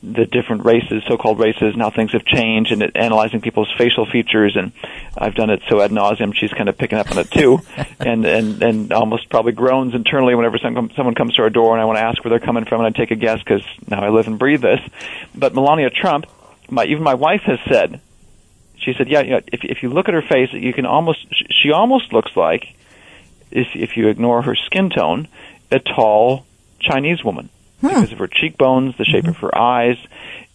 [0.04, 4.06] the different races, so-called races, and how things have changed, and it, analyzing people's facial
[4.06, 4.58] features.
[4.58, 4.74] And
[5.18, 6.36] I've done it so ad nauseum.
[6.36, 7.62] She's kind of picking up on it too,
[8.00, 11.82] and and and almost probably groans internally whenever some, someone comes to our door and
[11.82, 14.04] I want to ask where they're coming from, and I take a guess because now
[14.04, 14.82] I live and breathe this.
[15.34, 16.26] But Melania Trump,
[16.70, 18.02] my even my wife has said,
[18.76, 21.26] she said, yeah, you know, if if you look at her face, you can almost
[21.50, 22.76] she almost looks like,
[23.52, 25.30] if if you ignore her skin tone,
[25.72, 26.46] a tall
[26.82, 27.50] Chinese woman
[27.92, 27.96] hmm.
[28.02, 29.30] because of her cheekbones, the shape mm-hmm.
[29.30, 29.98] of her eyes,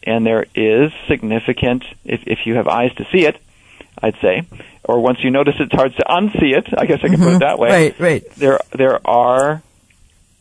[0.03, 3.37] and there is significant, if, if you have eyes to see it,
[4.03, 4.43] I'd say,
[4.85, 6.67] or once you notice it, it's hard to unsee it.
[6.77, 7.23] I guess I can mm-hmm.
[7.23, 7.39] put it mm-hmm.
[7.41, 7.69] that way.
[7.69, 8.31] Right, right.
[8.37, 9.63] There, there are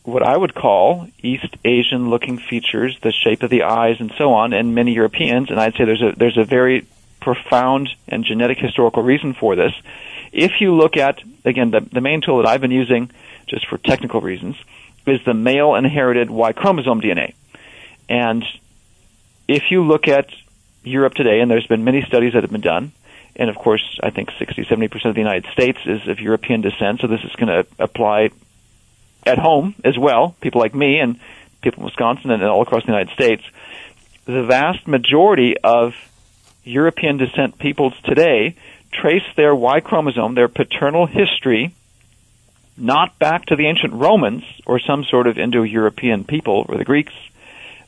[0.04, 4.34] what I would call East Asian looking features, the shape of the eyes and so
[4.34, 6.88] on, in many Europeans, and I'd say there's a, there's a very
[7.20, 9.74] profound and genetic historical reason for this.
[10.32, 13.12] If you look at, again, the, the main tool that I've been using,
[13.48, 14.56] just for technical reasons,
[15.08, 17.34] is the male inherited Y chromosome DNA.
[18.10, 18.44] And
[19.48, 20.30] if you look at
[20.84, 22.92] Europe today, and there's been many studies that have been done,
[23.36, 27.02] and of course, I think 60, 70% of the United States is of European descent,
[27.02, 28.30] so this is going to apply
[29.26, 31.20] at home as well, people like me and
[31.62, 33.44] people in Wisconsin and all across the United States.
[34.26, 35.94] The vast majority of
[36.64, 38.56] European descent peoples today
[38.92, 41.74] trace their Y chromosome, their paternal history,
[42.78, 47.14] not back to the ancient Romans or some sort of Indo-European people or the Greeks,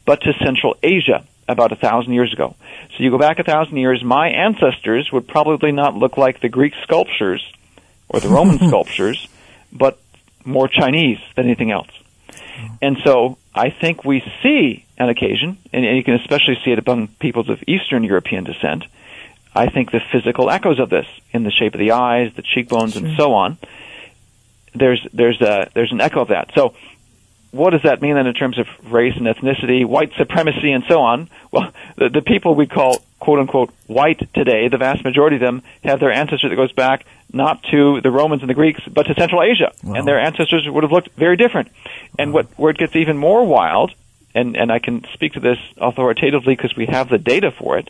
[0.06, 2.56] but to Central Asia about a thousand years ago.
[2.92, 6.50] So you go back a thousand years, my ancestors would probably not look like the
[6.50, 7.44] Greek sculptures
[8.08, 9.28] or the Roman sculptures,
[9.72, 10.00] but
[10.46, 11.90] more Chinese than anything else.
[12.82, 17.08] And so I think we see an occasion, and, you can especially see it among
[17.08, 18.84] peoples of Eastern European descent,
[19.56, 22.94] I think the physical echoes of this in the shape of the eyes, the cheekbones,
[22.94, 23.06] sure.
[23.06, 23.58] and so on
[24.80, 26.52] there's there's a there's an echo of that.
[26.56, 26.74] So
[27.52, 31.02] what does that mean then in terms of race and ethnicity, white supremacy, and so
[31.02, 31.30] on?
[31.52, 35.64] Well, the, the people we call quote unquote white today, the vast majority of them
[35.84, 39.14] have their ancestry that goes back not to the Romans and the Greeks, but to
[39.16, 39.96] Central Asia, wow.
[39.96, 41.70] and their ancestors would have looked very different.
[42.18, 43.94] And what where it gets even more wild,
[44.36, 47.90] and and I can speak to this authoritatively because we have the data for it.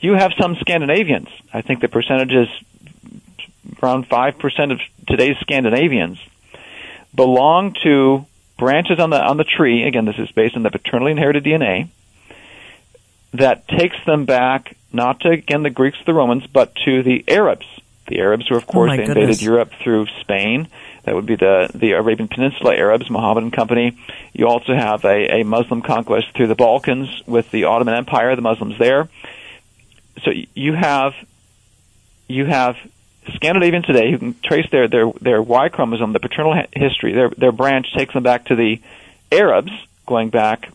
[0.00, 1.28] You have some Scandinavians.
[1.52, 2.48] I think the percentage is
[3.82, 6.18] around 5% of today's Scandinavians
[7.14, 8.26] belong to
[8.58, 9.84] branches on the on the tree.
[9.84, 11.88] Again, this is based on the paternally inherited DNA
[13.32, 17.66] that takes them back not to again the Greeks, the Romans, but to the Arabs.
[18.08, 19.42] The Arabs were, of oh course, oh they invaded goodness.
[19.42, 20.68] Europe through Spain.
[21.04, 23.98] That would be the the Arabian Peninsula Arabs, Mohammedan company.
[24.32, 28.42] You also have a, a Muslim conquest through the Balkans with the Ottoman Empire, the
[28.42, 29.08] Muslims there.
[30.24, 31.14] So you have
[32.28, 32.76] you have
[33.34, 37.52] Scandinavians today who can trace their their their Y chromosome, the paternal history, their their
[37.52, 38.80] branch takes them back to the
[39.30, 39.72] Arabs,
[40.06, 40.70] going back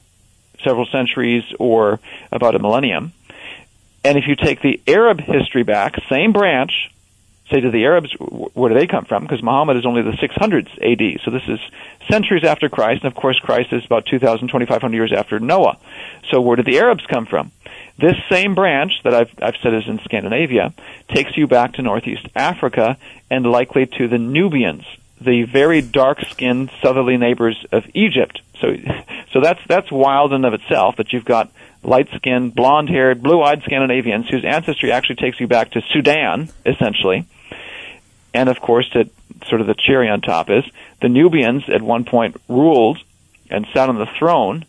[0.63, 1.99] several centuries or
[2.31, 3.13] about a millennium.
[4.03, 6.91] And if you take the Arab history back, same branch,
[7.49, 9.23] say to the Arabs, where do they come from?
[9.23, 11.59] Because Muhammad is only the 600s AD, so this is
[12.07, 15.77] centuries after Christ, and of course Christ is about 2,000, 2,500 years after Noah.
[16.29, 17.51] So where did the Arabs come from?
[17.97, 20.73] This same branch that I've, I've said is in Scandinavia
[21.07, 22.97] takes you back to Northeast Africa
[23.29, 24.85] and likely to the Nubians,
[25.21, 28.41] the very dark-skinned southerly neighbors of Egypt.
[28.59, 28.75] So,
[29.31, 31.51] so that's that's wild in of itself that you've got
[31.83, 37.25] light-skinned, blonde-haired, blue-eyed Scandinavians whose ancestry actually takes you back to Sudan, essentially.
[38.33, 39.09] And of course, to
[39.47, 40.65] sort of the cherry on top is
[41.01, 42.97] the Nubians at one point ruled
[43.49, 44.65] and sat on the throne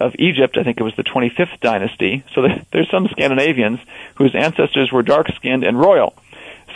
[0.00, 0.56] of Egypt.
[0.56, 2.24] I think it was the 25th dynasty.
[2.34, 3.80] So there's some Scandinavians
[4.16, 6.14] whose ancestors were dark skinned and royal.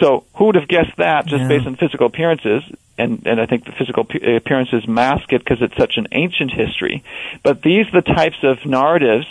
[0.01, 1.49] So who would have guessed that just Yeah.
[1.49, 2.62] based on physical appearances?
[2.99, 4.07] And, and I think the physical
[4.37, 7.03] appearances mask it because it's such an ancient history.
[7.43, 9.27] But these are the types of narratives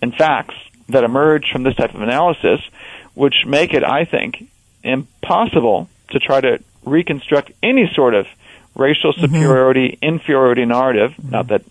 [0.00, 0.54] and facts
[0.88, 2.60] that emerge from this type of analysis,
[3.14, 4.48] which make it, I think,
[4.82, 8.26] impossible to try to reconstruct any sort of
[8.74, 9.20] racial mm-hmm.
[9.20, 11.12] superiority, inferiority narrative.
[11.22, 11.54] Not mm-hmm.
[11.54, 11.64] that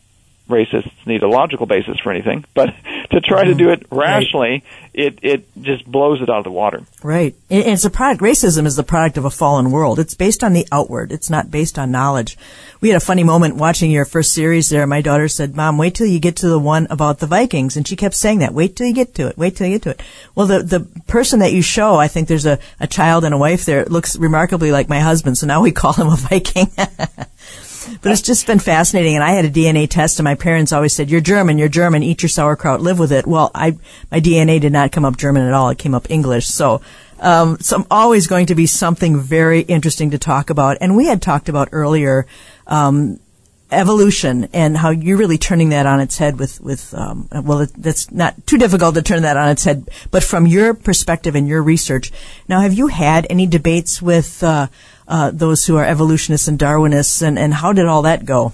[0.52, 2.74] racists need a logical basis for anything, but
[3.12, 4.00] to try to do it mm-hmm.
[4.00, 6.84] rationally, it, it just blows it out of the water.
[7.02, 7.36] Right.
[7.50, 10.00] And it's a product, racism is the product of a fallen world.
[10.00, 11.12] It's based on the outward.
[11.12, 12.38] It's not based on knowledge.
[12.82, 14.86] We had a funny moment watching your first series there.
[14.88, 17.78] My daughter said, Mom, wait till you get to the one about the Vikings.
[17.78, 18.54] And she kept saying that.
[18.54, 19.38] Wait till you get to it.
[19.38, 20.02] Wait till you get to it.
[20.36, 23.38] Well, the, the person that you show, I think there's a, a child and a
[23.38, 25.38] wife there, it looks remarkably like my husband.
[25.38, 26.72] So now we call him a Viking.
[28.02, 29.16] But it's just been fascinating.
[29.16, 31.58] And I had a DNA test, and my parents always said, "You're German.
[31.58, 32.04] You're German.
[32.04, 32.82] Eat your sauerkraut.
[32.82, 33.78] Live with it." Well, I
[34.12, 35.70] my DNA did not come up German at all.
[35.70, 36.48] It came up English.
[36.48, 36.82] So,
[37.20, 40.78] um, so I'm always going to be something very interesting to talk about.
[40.82, 42.26] And we had talked about earlier.
[42.68, 43.20] Um,
[43.72, 48.12] evolution and how you're really turning that on its head with with um, well that's
[48.12, 51.64] not too difficult to turn that on its head but from your perspective and your
[51.64, 52.12] research
[52.48, 54.68] now have you had any debates with uh,
[55.08, 58.54] uh, those who are evolutionists and Darwinists and, and how did all that go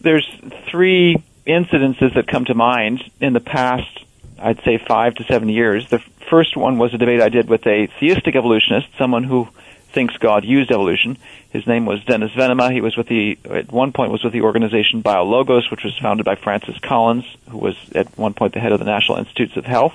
[0.00, 0.28] there's
[0.70, 4.04] three incidences that come to mind in the past,
[4.38, 5.88] I'd say five to seven years.
[5.88, 5.98] The
[6.30, 9.48] first one was a debate I did with a theistic evolutionist, someone who
[9.90, 11.16] thinks God used evolution.
[11.50, 12.70] His name was Dennis Venema.
[12.72, 16.26] He was with the at one point was with the organization BioLogos, which was founded
[16.26, 19.64] by Francis Collins, who was at one point the head of the National Institutes of
[19.64, 19.94] Health.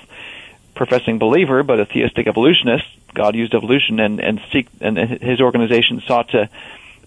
[0.75, 6.01] Professing believer, but a theistic evolutionist, God used evolution, and and seek and his organization
[6.01, 6.49] sought to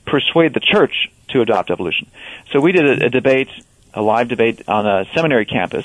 [0.05, 2.07] persuade the church to adopt evolution.
[2.53, 3.49] So we did a, a debate,
[3.93, 5.85] a live debate on a seminary campus,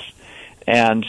[0.66, 1.04] and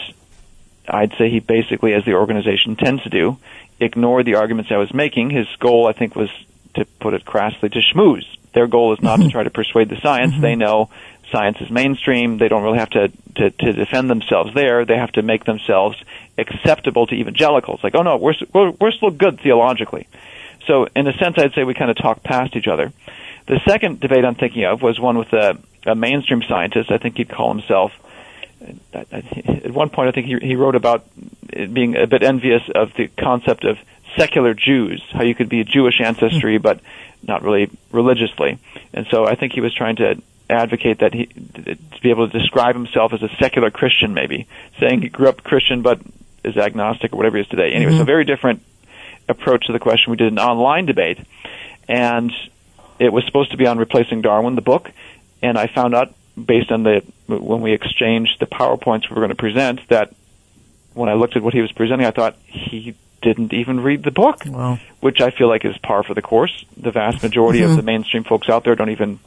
[0.88, 3.38] I'd say he basically, as the organization tends to do,
[3.80, 5.30] ignored the arguments I was making.
[5.30, 6.30] His goal, I think, was
[6.76, 8.26] to put it crassly, to schmooze.
[8.54, 9.32] Their goal is not to mm-hmm.
[9.32, 10.34] try to persuade the science.
[10.40, 10.60] They mm-hmm.
[10.60, 10.90] know
[11.32, 12.38] science is mainstream.
[12.38, 14.86] They don't really have to, to, to defend themselves there.
[14.86, 16.02] They have to make themselves
[16.38, 17.84] acceptable to evangelicals.
[17.84, 20.08] Like, oh no, we're, we're, we're still good theologically.
[20.68, 22.94] So in a sense, I'd say we kind of talk past each other.
[23.48, 26.92] The second debate I'm thinking of was one with a, a mainstream scientist.
[26.92, 27.92] I think he'd call himself.
[28.93, 31.05] At one point, I think he, he wrote about
[31.51, 33.78] being a bit envious of the concept of
[34.16, 36.61] secular Jews, how you could be a Jewish ancestry hmm.
[36.61, 36.80] but
[37.26, 38.59] not really religiously.
[38.93, 42.38] And so I think he was trying to advocate that he to be able to
[42.38, 44.47] describe himself as a secular Christian, maybe
[44.80, 46.01] saying he grew up Christian but
[46.43, 47.72] is agnostic or whatever he is today.
[47.72, 48.05] Anyway, so mm-hmm.
[48.05, 48.61] very different
[49.30, 50.11] approach to the question.
[50.11, 51.20] We did an online debate,
[51.88, 52.32] and
[52.99, 54.91] it was supposed to be on replacing Darwin, the book,
[55.41, 59.30] and I found out based on the when we exchanged the powerpoints we were going
[59.30, 60.14] to present that
[60.94, 64.12] when I looked at what he was presenting, I thought he didn't even read the
[64.12, 64.80] book, Wow.
[65.00, 66.66] which I feel like is par for the course.
[66.78, 67.78] The vast majority of mm-hmm.
[67.78, 69.20] the mainstream folks out there don't even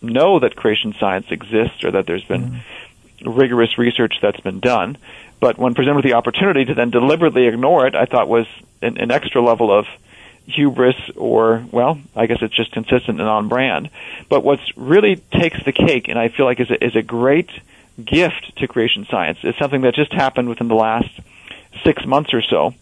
[0.00, 2.62] know that creation science exists or that there's been
[3.22, 3.36] mm.
[3.36, 4.96] rigorous research that's been done.
[5.40, 8.46] But when presented with the opportunity to then deliberately ignore it, I thought was
[8.80, 9.86] an, an extra level of
[10.46, 13.90] hubris or, well, I guess it's just consistent and on brand.
[14.28, 17.50] But what's really takes the cake and I feel like is a, is a great
[18.02, 21.08] gift to creation science is something that just happened within the last
[21.84, 22.74] six months or so.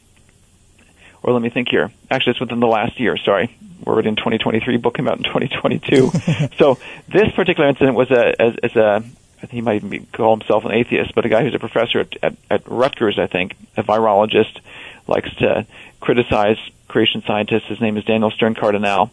[1.22, 1.92] Or let me think here.
[2.10, 3.16] Actually, it's within the last year.
[3.16, 4.76] Sorry, we're in 2023.
[4.78, 6.10] Book came out in 2022.
[6.58, 9.04] so this particular incident was a as, as a
[9.42, 11.58] I think he might even be, call himself an atheist, but a guy who's a
[11.58, 14.60] professor at, at, at Rutgers, I think, a virologist,
[15.08, 15.66] likes to
[16.00, 16.58] criticize
[16.92, 17.64] creation scientists.
[17.66, 19.10] His name is Daniel Stern Cardinale,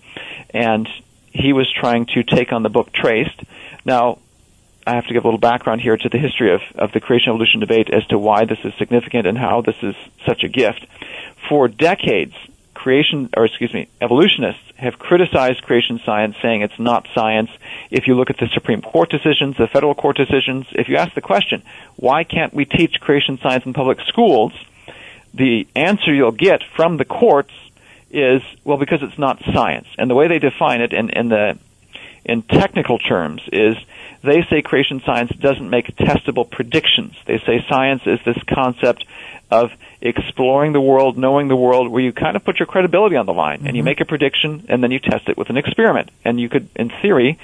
[0.50, 0.88] and
[1.32, 3.42] he was trying to take on the book Traced.
[3.86, 4.20] Now,
[4.86, 7.30] I have to give a little background here to the history of, of the creation
[7.30, 10.86] evolution debate as to why this is significant and how this is such a gift.
[11.48, 12.34] For decades,
[12.74, 17.50] creation, or excuse me, evolutionists have criticized creation science, saying it's not science.
[17.92, 21.14] If you look at the Supreme Court decisions, the federal court decisions, if you ask
[21.14, 21.64] the question,
[21.96, 24.54] why can't we teach creation science in public schools?
[25.34, 27.54] The answer you'll get from the courts
[28.12, 29.88] is, well, because it's not science.
[29.98, 31.58] And the way they define it in, in the,
[32.26, 33.76] in technical terms is
[34.24, 37.16] they say creation science doesn't make testable predictions.
[37.26, 39.06] They say science is this concept
[39.52, 43.26] of exploring the world, knowing the world, where you kind of put your credibility on
[43.26, 43.86] the line and you mm-hmm.
[43.86, 46.10] make a prediction and then you test it with an experiment.
[46.24, 47.40] And you could, in theory,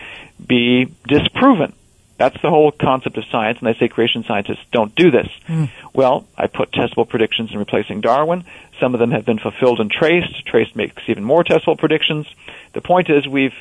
[0.45, 1.73] be disproven.
[2.17, 5.27] That's the whole concept of science, and they say creation scientists don't do this.
[5.47, 5.65] Hmm.
[5.93, 8.45] Well, I put testable predictions in replacing Darwin.
[8.79, 10.45] Some of them have been fulfilled and traced.
[10.45, 12.27] Traced makes even more testable predictions.
[12.73, 13.55] The point is we've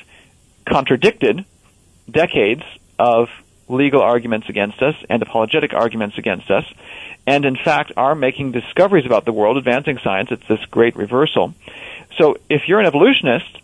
[0.65, 1.45] contradicted
[2.09, 2.63] decades
[2.99, 3.29] of
[3.67, 6.65] legal arguments against us and apologetic arguments against us,
[7.25, 10.29] and in fact are making discoveries about the world, advancing science.
[10.31, 11.53] It's this great reversal.
[12.17, 13.59] So if you're an evolutionist,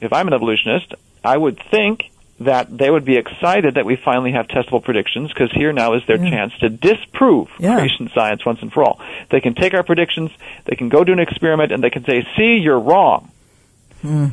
[0.00, 2.10] if I'm an evolutionist, I would think
[2.40, 6.02] that they would be excited that we finally have testable predictions because here now is
[6.06, 6.30] their Yeah.
[6.30, 7.76] chance to disprove Yeah.
[7.76, 9.00] creation science once and for all.
[9.30, 10.30] They can take our predictions,
[10.64, 13.30] they can go do an experiment, and they can say, see, you're wrong.
[14.04, 14.32] Mm.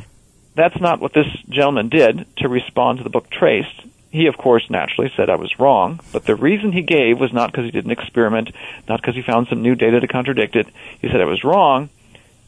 [0.54, 3.82] That's not what this gentleman did to respond to the book Traced.
[4.10, 7.50] He, of course, naturally said I was wrong, but the reason he gave was not
[7.50, 8.50] because he did an experiment,
[8.86, 10.66] not because he found some new data to contradict it.
[11.00, 11.88] He said I was wrong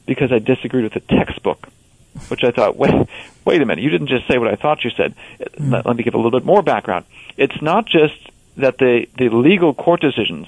[0.04, 1.68] because I disagreed with the textbook,
[2.28, 3.08] which I thought, wait,
[3.44, 5.14] wait a minute, you didn't just say what I thought you said.
[5.56, 5.72] Hmm.
[5.72, 7.04] Let, let me give a little bit more background.
[7.36, 10.46] It's not just that the, the legal court decisions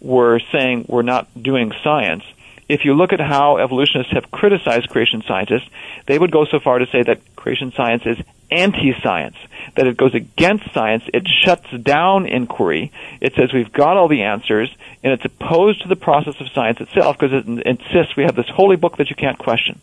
[0.00, 2.24] were saying we're not doing science.
[2.68, 5.68] If you look at how evolutionists have criticized creation scientists,
[6.06, 8.18] they would go so far to say that creation science is
[8.50, 9.36] anti-science,
[9.76, 14.22] that it goes against science, it shuts down inquiry, it says we've got all the
[14.22, 18.36] answers, and it's opposed to the process of science itself because it insists we have
[18.36, 19.80] this holy book that you can't question.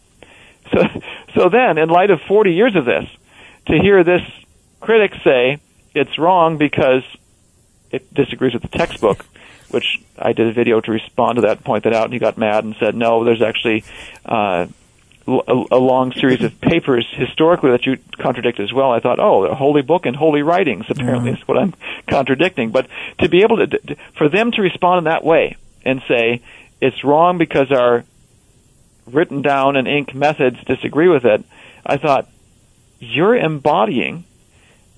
[0.72, 1.02] So,
[1.36, 3.10] so then, in light of 40 years of this,
[3.68, 4.22] to hear this
[4.80, 5.60] critic say
[5.94, 7.04] it's wrong because
[7.92, 9.26] it disagrees with the textbook,
[9.70, 12.38] which I did a video to respond to that, point that out, and he got
[12.38, 13.84] mad and said, no, there's actually
[14.26, 14.68] uh,
[15.28, 18.92] a, a long series of papers historically that you contradict as well.
[18.92, 21.74] I thought, oh, a holy book and holy writings apparently is what I'm
[22.08, 22.72] contradicting.
[22.72, 22.88] But
[23.20, 26.42] to be able to, for them to respond in that way and say
[26.82, 28.04] it's wrong because our
[29.14, 31.44] written down and ink methods disagree with it,
[31.86, 32.30] I thought
[33.00, 34.26] you're embodying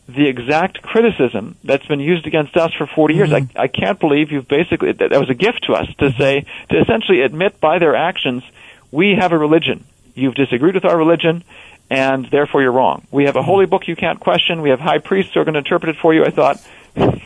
[0.08, 3.30] the exact criticism that's been used against us for 40 years.
[3.30, 3.58] Mm-hmm.
[3.58, 6.18] I, I can't believe you've basically, that, that was a gift to us to mm-hmm.
[6.18, 8.44] say, to essentially admit by their actions,
[8.92, 9.86] we have a religion.
[10.14, 11.44] You've disagreed with our religion,
[11.90, 13.08] and therefore you're wrong.
[13.12, 13.46] We have a mm-hmm.
[13.46, 14.62] holy book you can't question.
[14.62, 16.26] We have high priests who are going to interpret it for you.
[16.26, 16.62] I thought,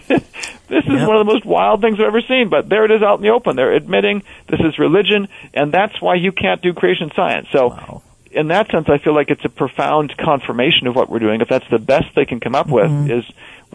[0.08, 0.24] this
[0.70, 1.08] is Yep.
[1.08, 3.24] one of the most wild things I've ever seen, but there it is out in
[3.24, 3.56] the open.
[3.56, 7.48] They're admitting this is religion, and that's why you can't do creation science.
[7.52, 8.02] So, Wow.
[8.32, 11.42] in that sense, I feel like it's a profound confirmation of what we're doing.
[11.42, 13.24] If that's the best they can come up with, is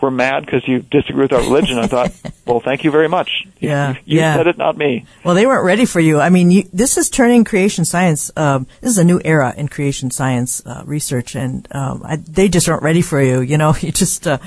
[0.01, 1.78] we're mad because you disagree with our religion.
[1.78, 2.12] I thought,
[2.47, 3.45] well, thank you very much.
[3.59, 4.36] Yeah, you yeah.
[4.36, 5.05] said it, not me.
[5.24, 6.18] Well, they weren't ready for you.
[6.20, 8.30] I mean, you, this is turning creation science.
[8.36, 12.49] Um, this is a new era in creation science uh, research, and um, I, they
[12.49, 13.41] just aren't ready for you.
[13.43, 14.38] You know, you just uh,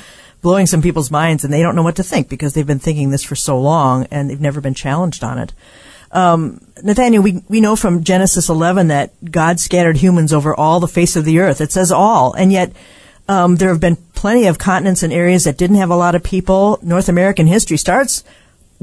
[0.44, 3.10] blowing some people's minds, and they don't know what to think because they've been thinking
[3.10, 5.54] this for so long, and they've never been challenged on it.
[6.12, 10.88] Um, Nathaniel, we we know from Genesis 11 that God scattered humans over all the
[10.88, 11.60] face of the earth.
[11.60, 12.72] It says all, and yet.
[13.26, 16.24] Um, there have been plenty of continents and areas that didn't have a lot of
[16.24, 16.78] people.
[16.82, 18.22] North American history starts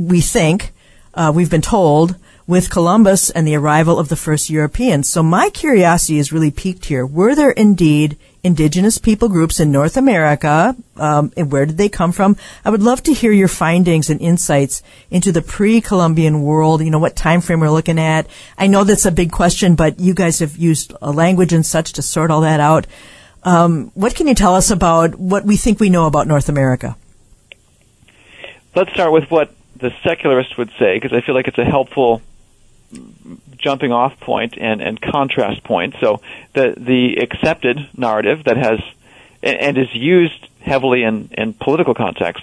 [0.01, 0.73] we think,
[1.15, 5.09] uh, we've been told, with Columbus and the arrival of the first Europeans.
[5.09, 7.07] So my curiosity is really piqued here.
[7.07, 10.75] Were there indeed indigenous people groups in North America?
[10.97, 12.37] Um, and where did they come from?
[12.65, 16.83] I would love to hear your findings and insights into the pre-Columbian world.
[16.83, 18.27] You know, what time frame we're looking at.
[18.57, 21.93] I know that's a big question, but you guys have used a language and such
[21.95, 22.87] to sort all that out.
[23.43, 26.97] Um, what can you tell us about what we think we know about North America?
[28.75, 32.21] Let's start with what the secularist would say, because I feel like it's a helpful
[33.61, 35.95] jumping off point and, and contrast point.
[36.01, 36.21] So
[36.53, 38.81] the the accepted narrative that has
[39.43, 42.43] and is used heavily in, in political context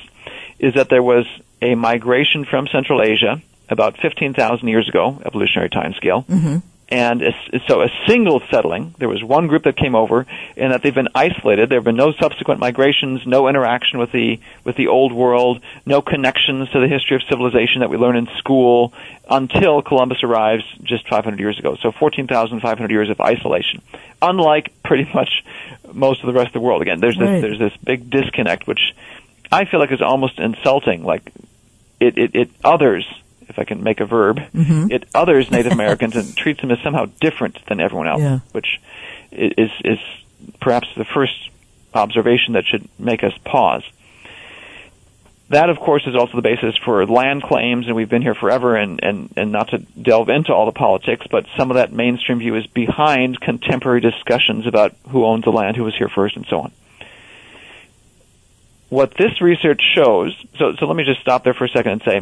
[0.60, 1.26] is that there was
[1.62, 6.58] a migration from Central Asia about 15,000 years ago, evolutionary timescale, mm-hmm.
[6.90, 7.22] And
[7.68, 8.96] so a single settling.
[8.98, 10.26] There was one group that came over,
[10.56, 11.70] and that they've been isolated.
[11.70, 16.02] There have been no subsequent migrations, no interaction with the with the old world, no
[16.02, 18.94] connections to the history of civilization that we learn in school
[19.30, 21.76] until Columbus arrives just 500 years ago.
[21.82, 23.82] So 14,500 years of isolation.
[24.22, 25.44] Unlike pretty much
[25.94, 26.82] most of the rest of the world.
[26.82, 27.42] Again, there's this, Right.
[27.42, 28.96] there's this big disconnect, which
[29.52, 31.04] I feel like is almost insulting.
[31.04, 31.32] Like
[32.00, 33.06] it, it, it others,
[33.50, 34.92] if I can make a verb, mm-hmm.
[34.92, 38.40] it others Native Americans and treats them as somehow different than everyone else, Yeah.
[38.52, 38.80] which
[39.32, 40.00] is is
[40.60, 41.50] perhaps the first
[41.94, 43.84] observation that should make us pause.
[45.50, 48.76] That, of course, is also the basis for land claims, and we've been here forever,
[48.76, 52.40] and, and, and not to delve into all the politics, but some of that mainstream
[52.40, 56.46] view is behind contemporary discussions about who owns the land, who was here first, and
[56.50, 56.74] so on
[58.90, 62.02] what this research shows, so, so let me just stop there for a second and
[62.04, 62.22] say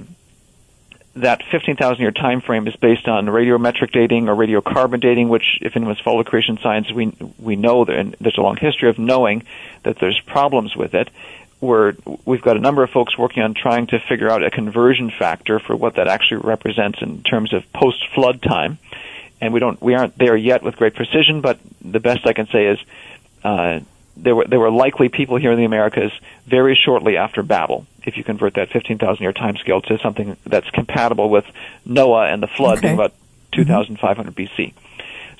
[1.15, 5.75] that 15,000 year time frame is based on radiometric dating or radiocarbon dating, which, if
[5.75, 9.43] anyone's followed creation science, we, we know that, and there's a long history of knowing
[9.83, 11.09] that there's problems with it.
[11.61, 11.93] We're,
[12.25, 15.59] we've got a number of folks working on trying to figure out a conversion factor
[15.59, 18.77] for what that actually represents in terms of post flood time.
[19.39, 22.47] And we don't, we aren't there yet with great precision, but the best I can
[22.47, 22.79] say is,
[23.43, 23.79] uh,
[24.17, 26.11] there were there were likely people here in the Americas
[26.45, 27.85] very shortly after Babel.
[28.05, 31.45] If you convert that 15,000 year time scale to something that's compatible with
[31.85, 32.87] Noah and the flood Okay.
[32.87, 33.11] being about
[33.51, 33.63] mm-hmm.
[33.63, 34.73] 2,500 BC.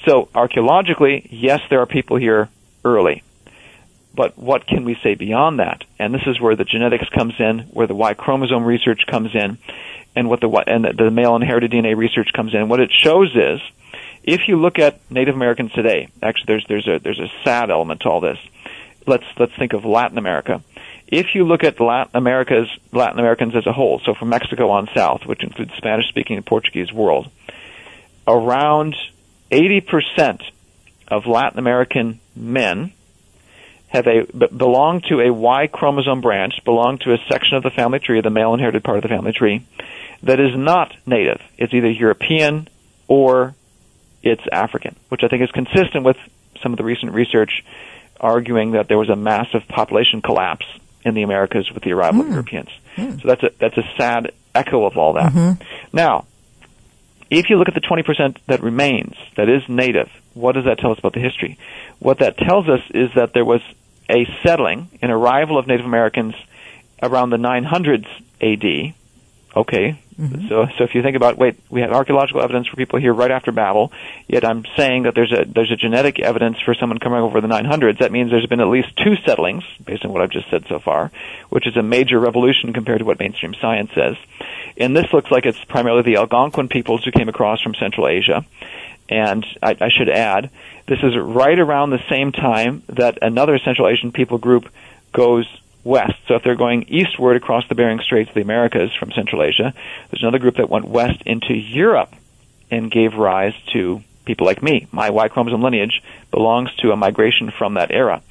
[0.06, 2.50] So archaeologically, yes, there are people here
[2.84, 3.24] early.
[4.16, 5.84] But what can we say beyond that?
[6.00, 9.58] And this is where the genetics comes in, where the Y chromosome research comes in,
[10.16, 12.70] and what the Y- and the male inherited DNA research comes in.
[12.70, 13.60] What it shows is,
[14.24, 18.02] if you look at Native Americans today, actually there's there's a there's a sad element
[18.02, 18.40] to all this.
[19.08, 20.62] Let's let's think of Latin America.
[21.08, 24.90] If you look at Latin America's Latin Americans as a whole, so from Mexico on
[24.96, 27.30] south, which includes Spanish speaking and Portuguese world,
[28.28, 28.96] around
[29.52, 30.42] 80%
[31.08, 32.92] of Latin American men
[33.90, 38.00] have a belong to a Y chromosome branch, belong to a section of the family
[38.00, 39.66] tree, the male inherited part of the family tree,
[40.24, 41.42] that is not native.
[41.58, 42.68] It's either European
[43.08, 43.54] or
[44.24, 46.18] it's African, which I think is consistent with
[46.62, 47.64] some of the recent research
[48.20, 50.66] arguing that there was a massive population collapse
[51.04, 52.34] in the Americas with the arrival of hmm.
[52.34, 52.70] Europeans.
[52.96, 53.18] Hmm.
[53.20, 55.34] So that's a that's a sad echo of all that.
[55.34, 55.62] Mm-hmm.
[55.94, 56.26] Now,
[57.30, 60.92] if you look at the 20% that remains, that is native, what does that tell
[60.92, 61.58] us about the history?
[62.00, 63.62] What that tells us is that there was
[64.10, 66.36] a settling, an arrival of Native Americans
[67.02, 68.08] around the 900s
[68.42, 68.94] AD.
[69.56, 70.48] Okay, Mm-hmm.
[70.48, 73.32] so so if you think about, wait, we have archaeological evidence for people here right
[73.32, 73.92] after Babel,
[74.28, 77.48] yet I'm saying that there's a there's a genetic evidence for someone coming over the
[77.48, 78.00] 900s.
[78.00, 80.80] That means there's been at least two settlings, based on what I've just said so
[80.80, 81.12] far,
[81.50, 84.16] which is a major revolution compared to what mainstream science says.
[84.78, 88.46] And this looks like it's primarily the Algonquin peoples who came across from Central Asia.
[89.08, 90.50] And I, I should add,
[90.88, 94.70] this is right around the same time that another Central Asian people group
[95.12, 95.46] goes
[95.86, 96.16] west.
[96.28, 99.74] So if they're going eastward across the Bering Straits of the Americas from Central Asia,
[100.12, 102.14] there's another group that went west into Europe
[102.70, 104.88] and gave rise to people like me.
[104.92, 108.22] My Y chromosome lineage belongs to a migration from that era.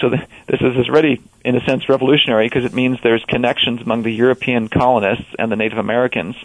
[0.00, 4.02] So th- this is already, in a sense, revolutionary because it means there's connections among
[4.02, 6.36] the European colonists and the Native Americans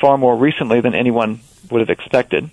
[0.00, 1.40] far more recently than anyone
[1.70, 2.50] would have expected.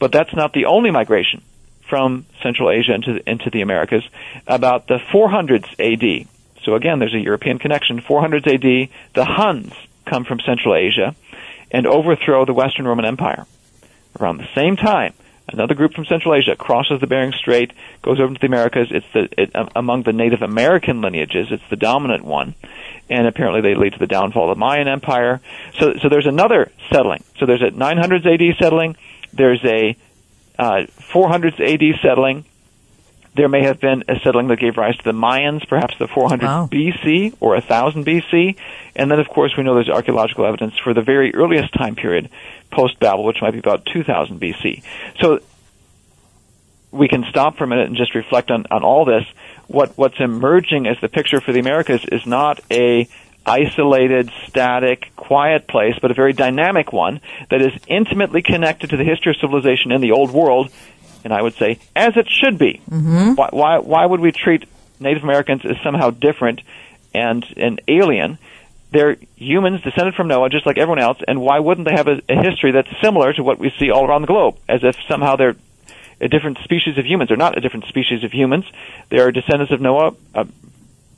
[0.00, 1.42] But that's not the only migration
[1.88, 4.02] from Central Asia into, into the Americas.
[4.46, 6.26] About the 400s AD,
[6.66, 8.00] so again, there's a European connection.
[8.00, 9.72] 400s AD, the Huns
[10.04, 11.14] come from Central Asia
[11.70, 13.46] and overthrow the Western Roman Empire.
[14.18, 15.14] Around the same time,
[15.48, 18.88] another group from Central Asia crosses the Bering Strait, goes over to the Americas.
[18.90, 22.56] It's the it, um, among the Native American lineages, it's the dominant one,
[23.08, 25.40] and apparently they lead to the downfall of the Mayan Empire.
[25.78, 27.22] So, so there's another settling.
[27.38, 28.96] So there's a 900s AD settling.
[29.32, 29.96] There's a
[30.58, 32.44] uh, 400s AD settling.
[33.36, 36.46] There may have been a settling that gave rise to the Mayans, perhaps the 400
[36.46, 36.68] Wow.
[36.72, 38.56] BC or 1000 BC.
[38.94, 42.30] And then, of course, we know there's archaeological evidence for the very earliest time period,
[42.70, 44.82] post Babel, which might be about 2000 BC.
[45.20, 45.40] So
[46.90, 49.24] we can stop for a minute and just reflect on, on all this.
[49.66, 53.06] What, what's emerging as the picture for the Americas is not a
[53.46, 59.04] isolated, static, quiet place, but a very dynamic one that is intimately connected to the
[59.04, 60.70] history of civilization in the old world,
[61.26, 62.80] and I would say, as it should be.
[62.88, 63.34] Mm-hmm.
[63.34, 64.64] Why, why, why would we treat
[65.00, 66.60] Native Americans as somehow different
[67.12, 68.38] and an alien?
[68.92, 72.22] They're humans descended from Noah, just like everyone else, and why wouldn't they have a,
[72.28, 75.34] a history that's similar to what we see all around the globe, as if somehow
[75.34, 75.56] they're
[76.20, 77.26] a different species of humans.
[77.26, 78.64] They're not a different species of humans.
[79.10, 80.44] They are descendants of Noah, uh,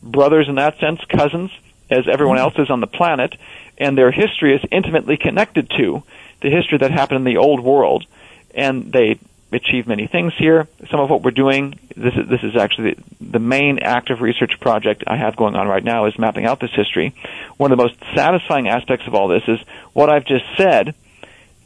[0.03, 1.51] brothers in that sense, cousins,
[1.91, 3.37] as everyone else is on the planet,
[3.77, 6.03] and their history is intimately connected to
[6.41, 8.07] the history that happened in the old world.
[8.55, 9.19] And they
[9.53, 10.69] achieve many things here.
[10.91, 14.61] Some of what we're doing, this is, this is actually the, the main active research
[14.61, 17.15] project I have going on right now is mapping out this history.
[17.57, 19.59] One of the most satisfying aspects of all this is
[19.93, 20.95] what I've just said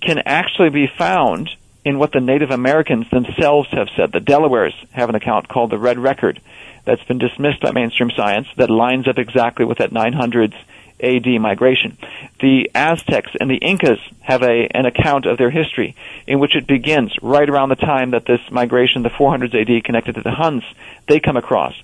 [0.01, 1.51] can actually be found
[1.85, 4.13] in what the Native Americans themselves have said.
[4.13, 6.41] The Delawares have an account called the Red Record
[6.85, 10.55] that's been dismissed by mainstream science that lines up exactly with that 900s
[11.03, 11.97] AD migration.
[12.41, 15.97] The Aztecs and the Incas have a, an account of their history
[16.27, 20.15] in which it begins right around the time that this migration, the 400s AD, connected
[20.15, 20.65] to the Huns,
[21.09, 21.75] they come across.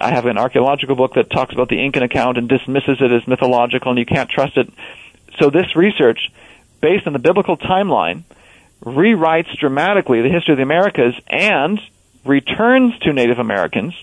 [0.00, 3.26] I have an archaeological book that talks about the Incan account and dismisses it as
[3.26, 4.72] mythological and you can't trust it.
[5.38, 6.30] So this research,
[6.80, 8.22] based on the biblical timeline,
[8.84, 11.80] rewrites dramatically the history of the Americas and
[12.24, 13.94] returns to Native Americans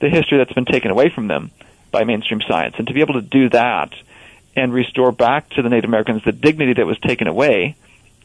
[0.00, 1.50] the history that's been taken away from them
[1.90, 2.76] by mainstream science.
[2.78, 3.92] And to be able to do that
[4.54, 7.76] and restore back to the Native Americans the dignity that was taken away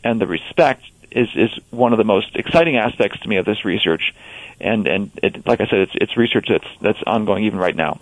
[0.04, 3.66] and the respect is, is one of the most exciting aspects to me of this
[3.66, 4.14] research.
[4.60, 8.00] And, and it, like I said, it's, it's research that's, that's ongoing even right now.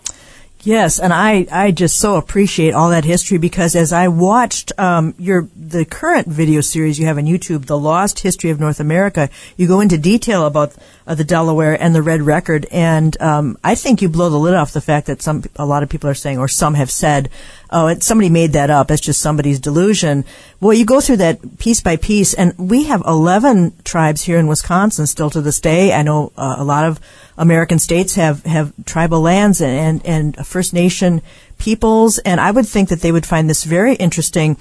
[0.62, 5.14] Yes, and I, I just so appreciate all that history because as I watched um,
[5.18, 9.30] your the current video series you have on YouTube, The Lost History of North America,
[9.56, 10.74] you go into detail about
[11.06, 14.54] uh, the Delaware and the Red Record, and um, I think you blow the lid
[14.54, 17.30] off the fact that some a lot of people are saying, or some have said,
[17.70, 18.90] oh, it, somebody made that up.
[18.90, 20.24] It's just somebody's delusion.
[20.60, 24.46] Well, you go through that piece by piece, and we have 11 tribes here in
[24.46, 25.92] Wisconsin still to this day.
[25.92, 27.00] I know uh, a lot of
[27.38, 31.22] American states have, have tribal lands and, and, and First Nation
[31.58, 34.56] peoples, and I would think that they would find this very interesting.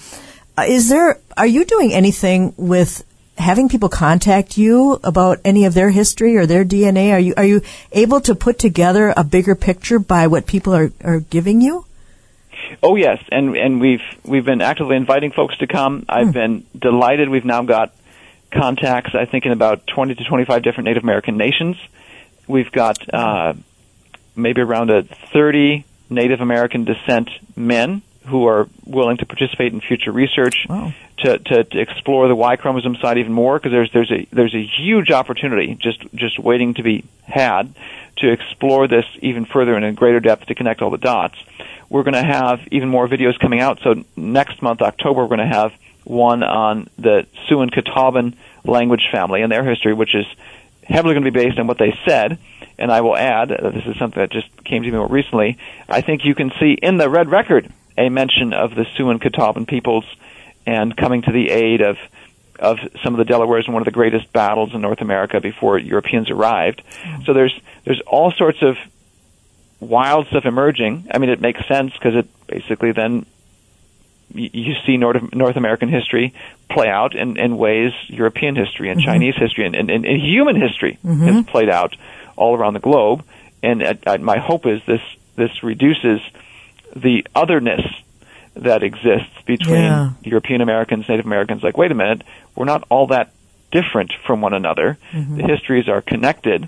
[0.57, 3.03] Uh, is there, are you doing anything with
[3.37, 7.13] having people contact you about any of their history or their DNA?
[7.13, 10.91] Are you, are you able to put together a bigger picture by what people are,
[11.03, 11.85] are giving you?
[12.81, 16.05] Oh yes, and and we've we've been actively inviting folks to come.
[16.07, 16.31] I've hmm.
[16.31, 17.29] been delighted.
[17.29, 17.93] We've now got
[18.51, 21.77] contacts, I think, in about 20 to 25 different Native American nations.
[22.47, 23.53] We've got uh,
[24.35, 30.11] maybe around a 30 Native American descent men who are willing to participate in future
[30.11, 30.93] research wow.
[31.17, 34.53] to, to, to explore the Y chromosome side even more because there's there's a there's
[34.53, 37.73] a huge opportunity just just waiting to be had
[38.17, 41.37] to explore this even further and in greater depth to connect all the dots.
[41.89, 43.79] We're going to have even more videos coming out.
[43.83, 45.73] So next month, October, we're going to have
[46.03, 50.25] one on the Siouan Catawban language family and their history, which is
[50.83, 52.37] heavily going to be based on what they said.
[52.77, 55.57] And I will add, uh, this is something that just came to me more recently.
[55.87, 59.65] I think you can see in the Red Record a mention of the Siouan Catawban
[59.65, 60.05] peoples
[60.65, 61.97] and coming to the aid of
[62.59, 65.77] of some of the Delawares in one of the greatest battles in North America before
[65.77, 66.83] Europeans arrived.
[66.83, 67.23] Mm-hmm.
[67.23, 68.77] So there's there's all sorts of
[69.79, 71.07] wild stuff emerging.
[71.11, 73.25] I mean, it makes sense because it basically then
[74.33, 76.35] you see North, North American history
[76.69, 79.09] play out in, in ways European history and mm-hmm.
[79.09, 81.25] Chinese history and, and, and, human history mm-hmm.
[81.25, 81.95] has played out
[82.35, 83.23] all around the globe.
[83.63, 83.81] And
[84.21, 85.01] my hope is this
[85.35, 86.21] this reduces
[86.95, 87.81] the otherness
[88.55, 90.11] that exists between yeah.
[90.23, 91.63] European Americans, Native Americans.
[91.63, 92.23] Like, wait a minute,
[92.55, 93.31] we're not all that
[93.71, 94.97] different from one another.
[95.11, 95.37] Mm-hmm.
[95.37, 96.67] The histories are connected,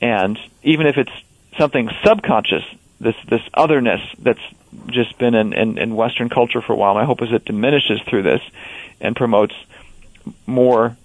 [0.00, 1.12] and even if it's
[1.60, 2.64] something subconscious,
[3.00, 4.40] this this otherness that's
[4.86, 6.94] just been in, in, in Western culture for a while.
[6.94, 8.40] My hope is it diminishes through this
[9.00, 9.54] and promotes
[10.46, 10.96] more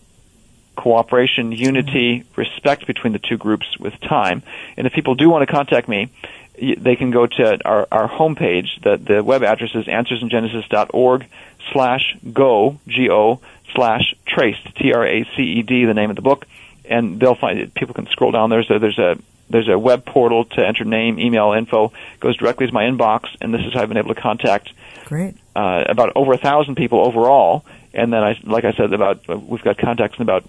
[0.76, 4.44] cooperation, unity, respect between the two groups with time.
[4.78, 6.10] And if people do want to contact me,
[6.58, 8.82] they can go to our, our homepage.
[8.82, 11.28] The, the web address is answersingenesis.org
[11.74, 13.42] slash go, G-O,
[13.74, 16.46] slash traced, T-R-A-C-E-D, the name of the book.
[16.90, 17.74] And they'll find it.
[17.74, 18.50] People can scroll down.
[18.50, 19.18] There's a, there's a
[19.50, 21.94] there's a web portal to enter name, email, info.
[22.20, 24.72] Goes directly to my inbox, and this is how I've been able to contact
[25.06, 25.36] Great.
[25.56, 27.64] Uh, about over a thousand people overall.
[27.94, 30.44] And then, I, like I said, about we've got contacts in about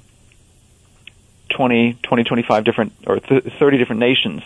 [1.50, 4.42] 20, 20, 25 different or th- 30 different nations,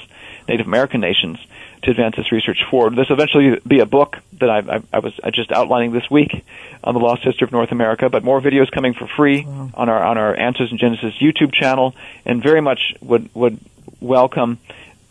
[0.51, 1.39] Native American nations,
[1.83, 2.95] to advance this research forward.
[2.95, 6.45] This will eventually be a book that I, I, I was just outlining this week
[6.85, 8.11] on the lost history of North America.
[8.11, 9.71] But more videos coming for free wow.
[9.75, 11.95] on our on our Answers in Genesis YouTube channel,
[12.27, 13.59] and very much would would
[14.01, 14.59] welcome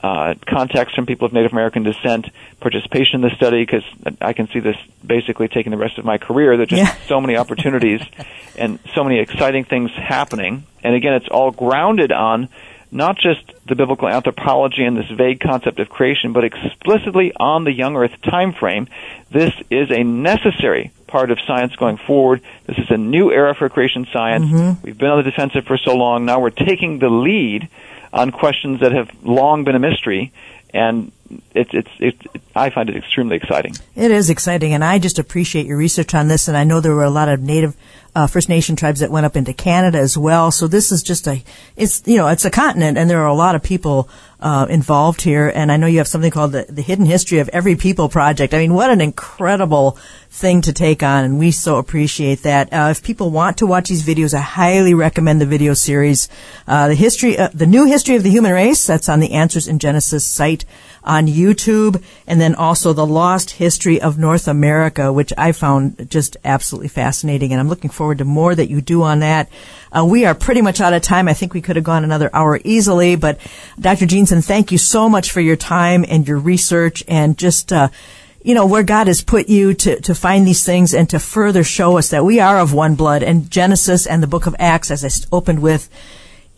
[0.02, 2.28] uh, contacts from people of Native American descent,
[2.60, 3.84] participation in the study, because
[4.22, 6.56] I can see this basically taking the rest of my career.
[6.56, 7.08] There's just yeah.
[7.08, 8.02] so many opportunities
[8.58, 10.64] and so many exciting things happening.
[10.84, 12.48] And again, it's all grounded on
[12.92, 17.72] not just the biblical anthropology and this vague concept of creation, but explicitly on the
[17.72, 18.88] young earth time frame.
[19.32, 22.42] This is a necessary part of science going forward.
[22.66, 24.46] This is a new era for creation science.
[24.46, 24.82] Mm-hmm.
[24.84, 26.26] We've been on the defensive for so long.
[26.26, 27.70] Now we're taking the lead
[28.12, 30.32] on questions that have long been a mystery,
[30.74, 31.12] and
[31.54, 32.22] it's it's it's
[32.56, 33.76] I find it extremely exciting.
[33.96, 36.48] It is exciting, and I just appreciate your research on this.
[36.48, 37.76] And I know there were a lot of Native
[38.16, 40.52] uh, First Nation tribes that went up into Canada as well.
[40.52, 41.44] So this is just a
[41.76, 44.10] it's you know it's a continent, and there are a lot of people
[44.40, 45.52] uh, involved here.
[45.54, 48.54] And I know you have something called the, the Hidden History of Every People Project.
[48.54, 49.98] I mean, what an incredible
[50.30, 52.74] thing to take on, and we so appreciate that.
[52.74, 56.30] Uh, if people want to watch these videos, I highly recommend the video series,
[56.68, 58.88] uh, the history, uh, the new history of the human race.
[58.88, 60.66] That's on the Answers in Genesis site
[61.04, 66.38] on YouTube, and then also the lost history of North America, which I found just
[66.44, 67.52] absolutely fascinating.
[67.52, 69.50] And I'm looking forward to more that you do on that.
[69.92, 71.28] Uh, we are pretty much out of time.
[71.28, 73.40] I think we could have gone another hour easily, but
[73.80, 74.06] Dr.
[74.06, 77.90] Jeanson, thank you so much for your time and your research and just, uh,
[78.44, 81.64] you know, where God has put you to, to find these things and to further
[81.64, 83.24] show us that we are of one blood.
[83.24, 85.90] And Genesis and the book of Acts, as I opened with,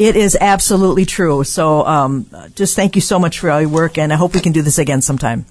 [0.08, 1.44] it is absolutely true.
[1.44, 2.26] So um,
[2.56, 4.62] just thank you so much for all your work, and I hope we can do
[4.62, 5.46] this again sometime.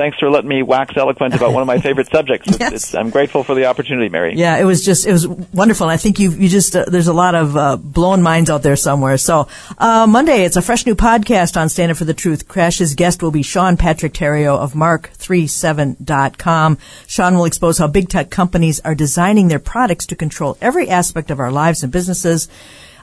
[0.00, 2.48] thanks for letting me wax eloquent about one of my favorite subjects.
[2.48, 2.72] It's, Yes.
[2.72, 4.34] it's, I'm grateful for the opportunity, Mary.
[4.34, 5.86] Yeah, it was just it was wonderful.
[5.88, 8.62] And I think you you just uh, there's a lot of uh, blown minds out
[8.62, 9.18] there somewhere.
[9.18, 9.46] So
[9.76, 12.48] uh, Monday, it's a fresh new podcast on Stand Up for the Truth.
[12.48, 16.78] Crash's guest will be Sean Patrick Tario of Mark37.com.
[17.06, 21.30] Sean will expose how big tech companies are designing their products to control every aspect
[21.30, 22.48] of our lives and businesses.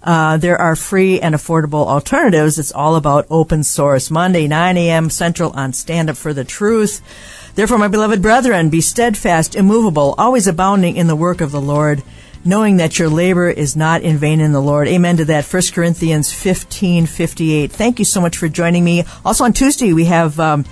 [0.03, 2.59] Uh, there are free and affordable alternatives.
[2.59, 4.11] It's all about open source.
[4.11, 5.09] Monday, 9 a.m.
[5.09, 7.01] Central on Stand Up for the Truth.
[7.55, 12.03] Therefore, my beloved brethren, be steadfast, immovable, always abounding in the work of the Lord,
[12.45, 14.87] knowing that your labor is not in vain in the Lord.
[14.87, 15.45] Amen to that.
[15.45, 17.71] 1 Corinthians 15, 58.
[17.71, 19.03] Thank you so much for joining me.
[19.25, 20.65] Also on Tuesday, we have, um,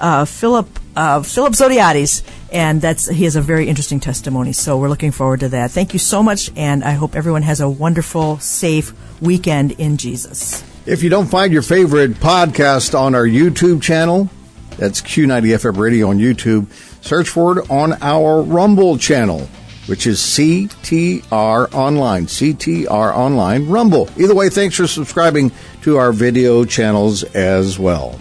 [0.00, 0.66] uh, Philip,
[0.96, 2.22] uh, Philip Zodhiates,
[2.52, 4.52] and that's, he has a very interesting testimony.
[4.52, 5.70] So we're looking forward to that.
[5.70, 10.62] Thank you so much, and I hope everyone has a wonderful, safe weekend in Jesus.
[10.84, 14.28] If you don't find your favorite podcast on our YouTube channel,
[14.76, 16.70] that's Q90FM Radio on YouTube,
[17.04, 19.48] search for it on our Rumble channel,
[19.86, 22.26] which is CTR Online.
[22.26, 24.08] CTR Online Rumble.
[24.18, 28.18] Either way, thanks for subscribing to our video channels as well.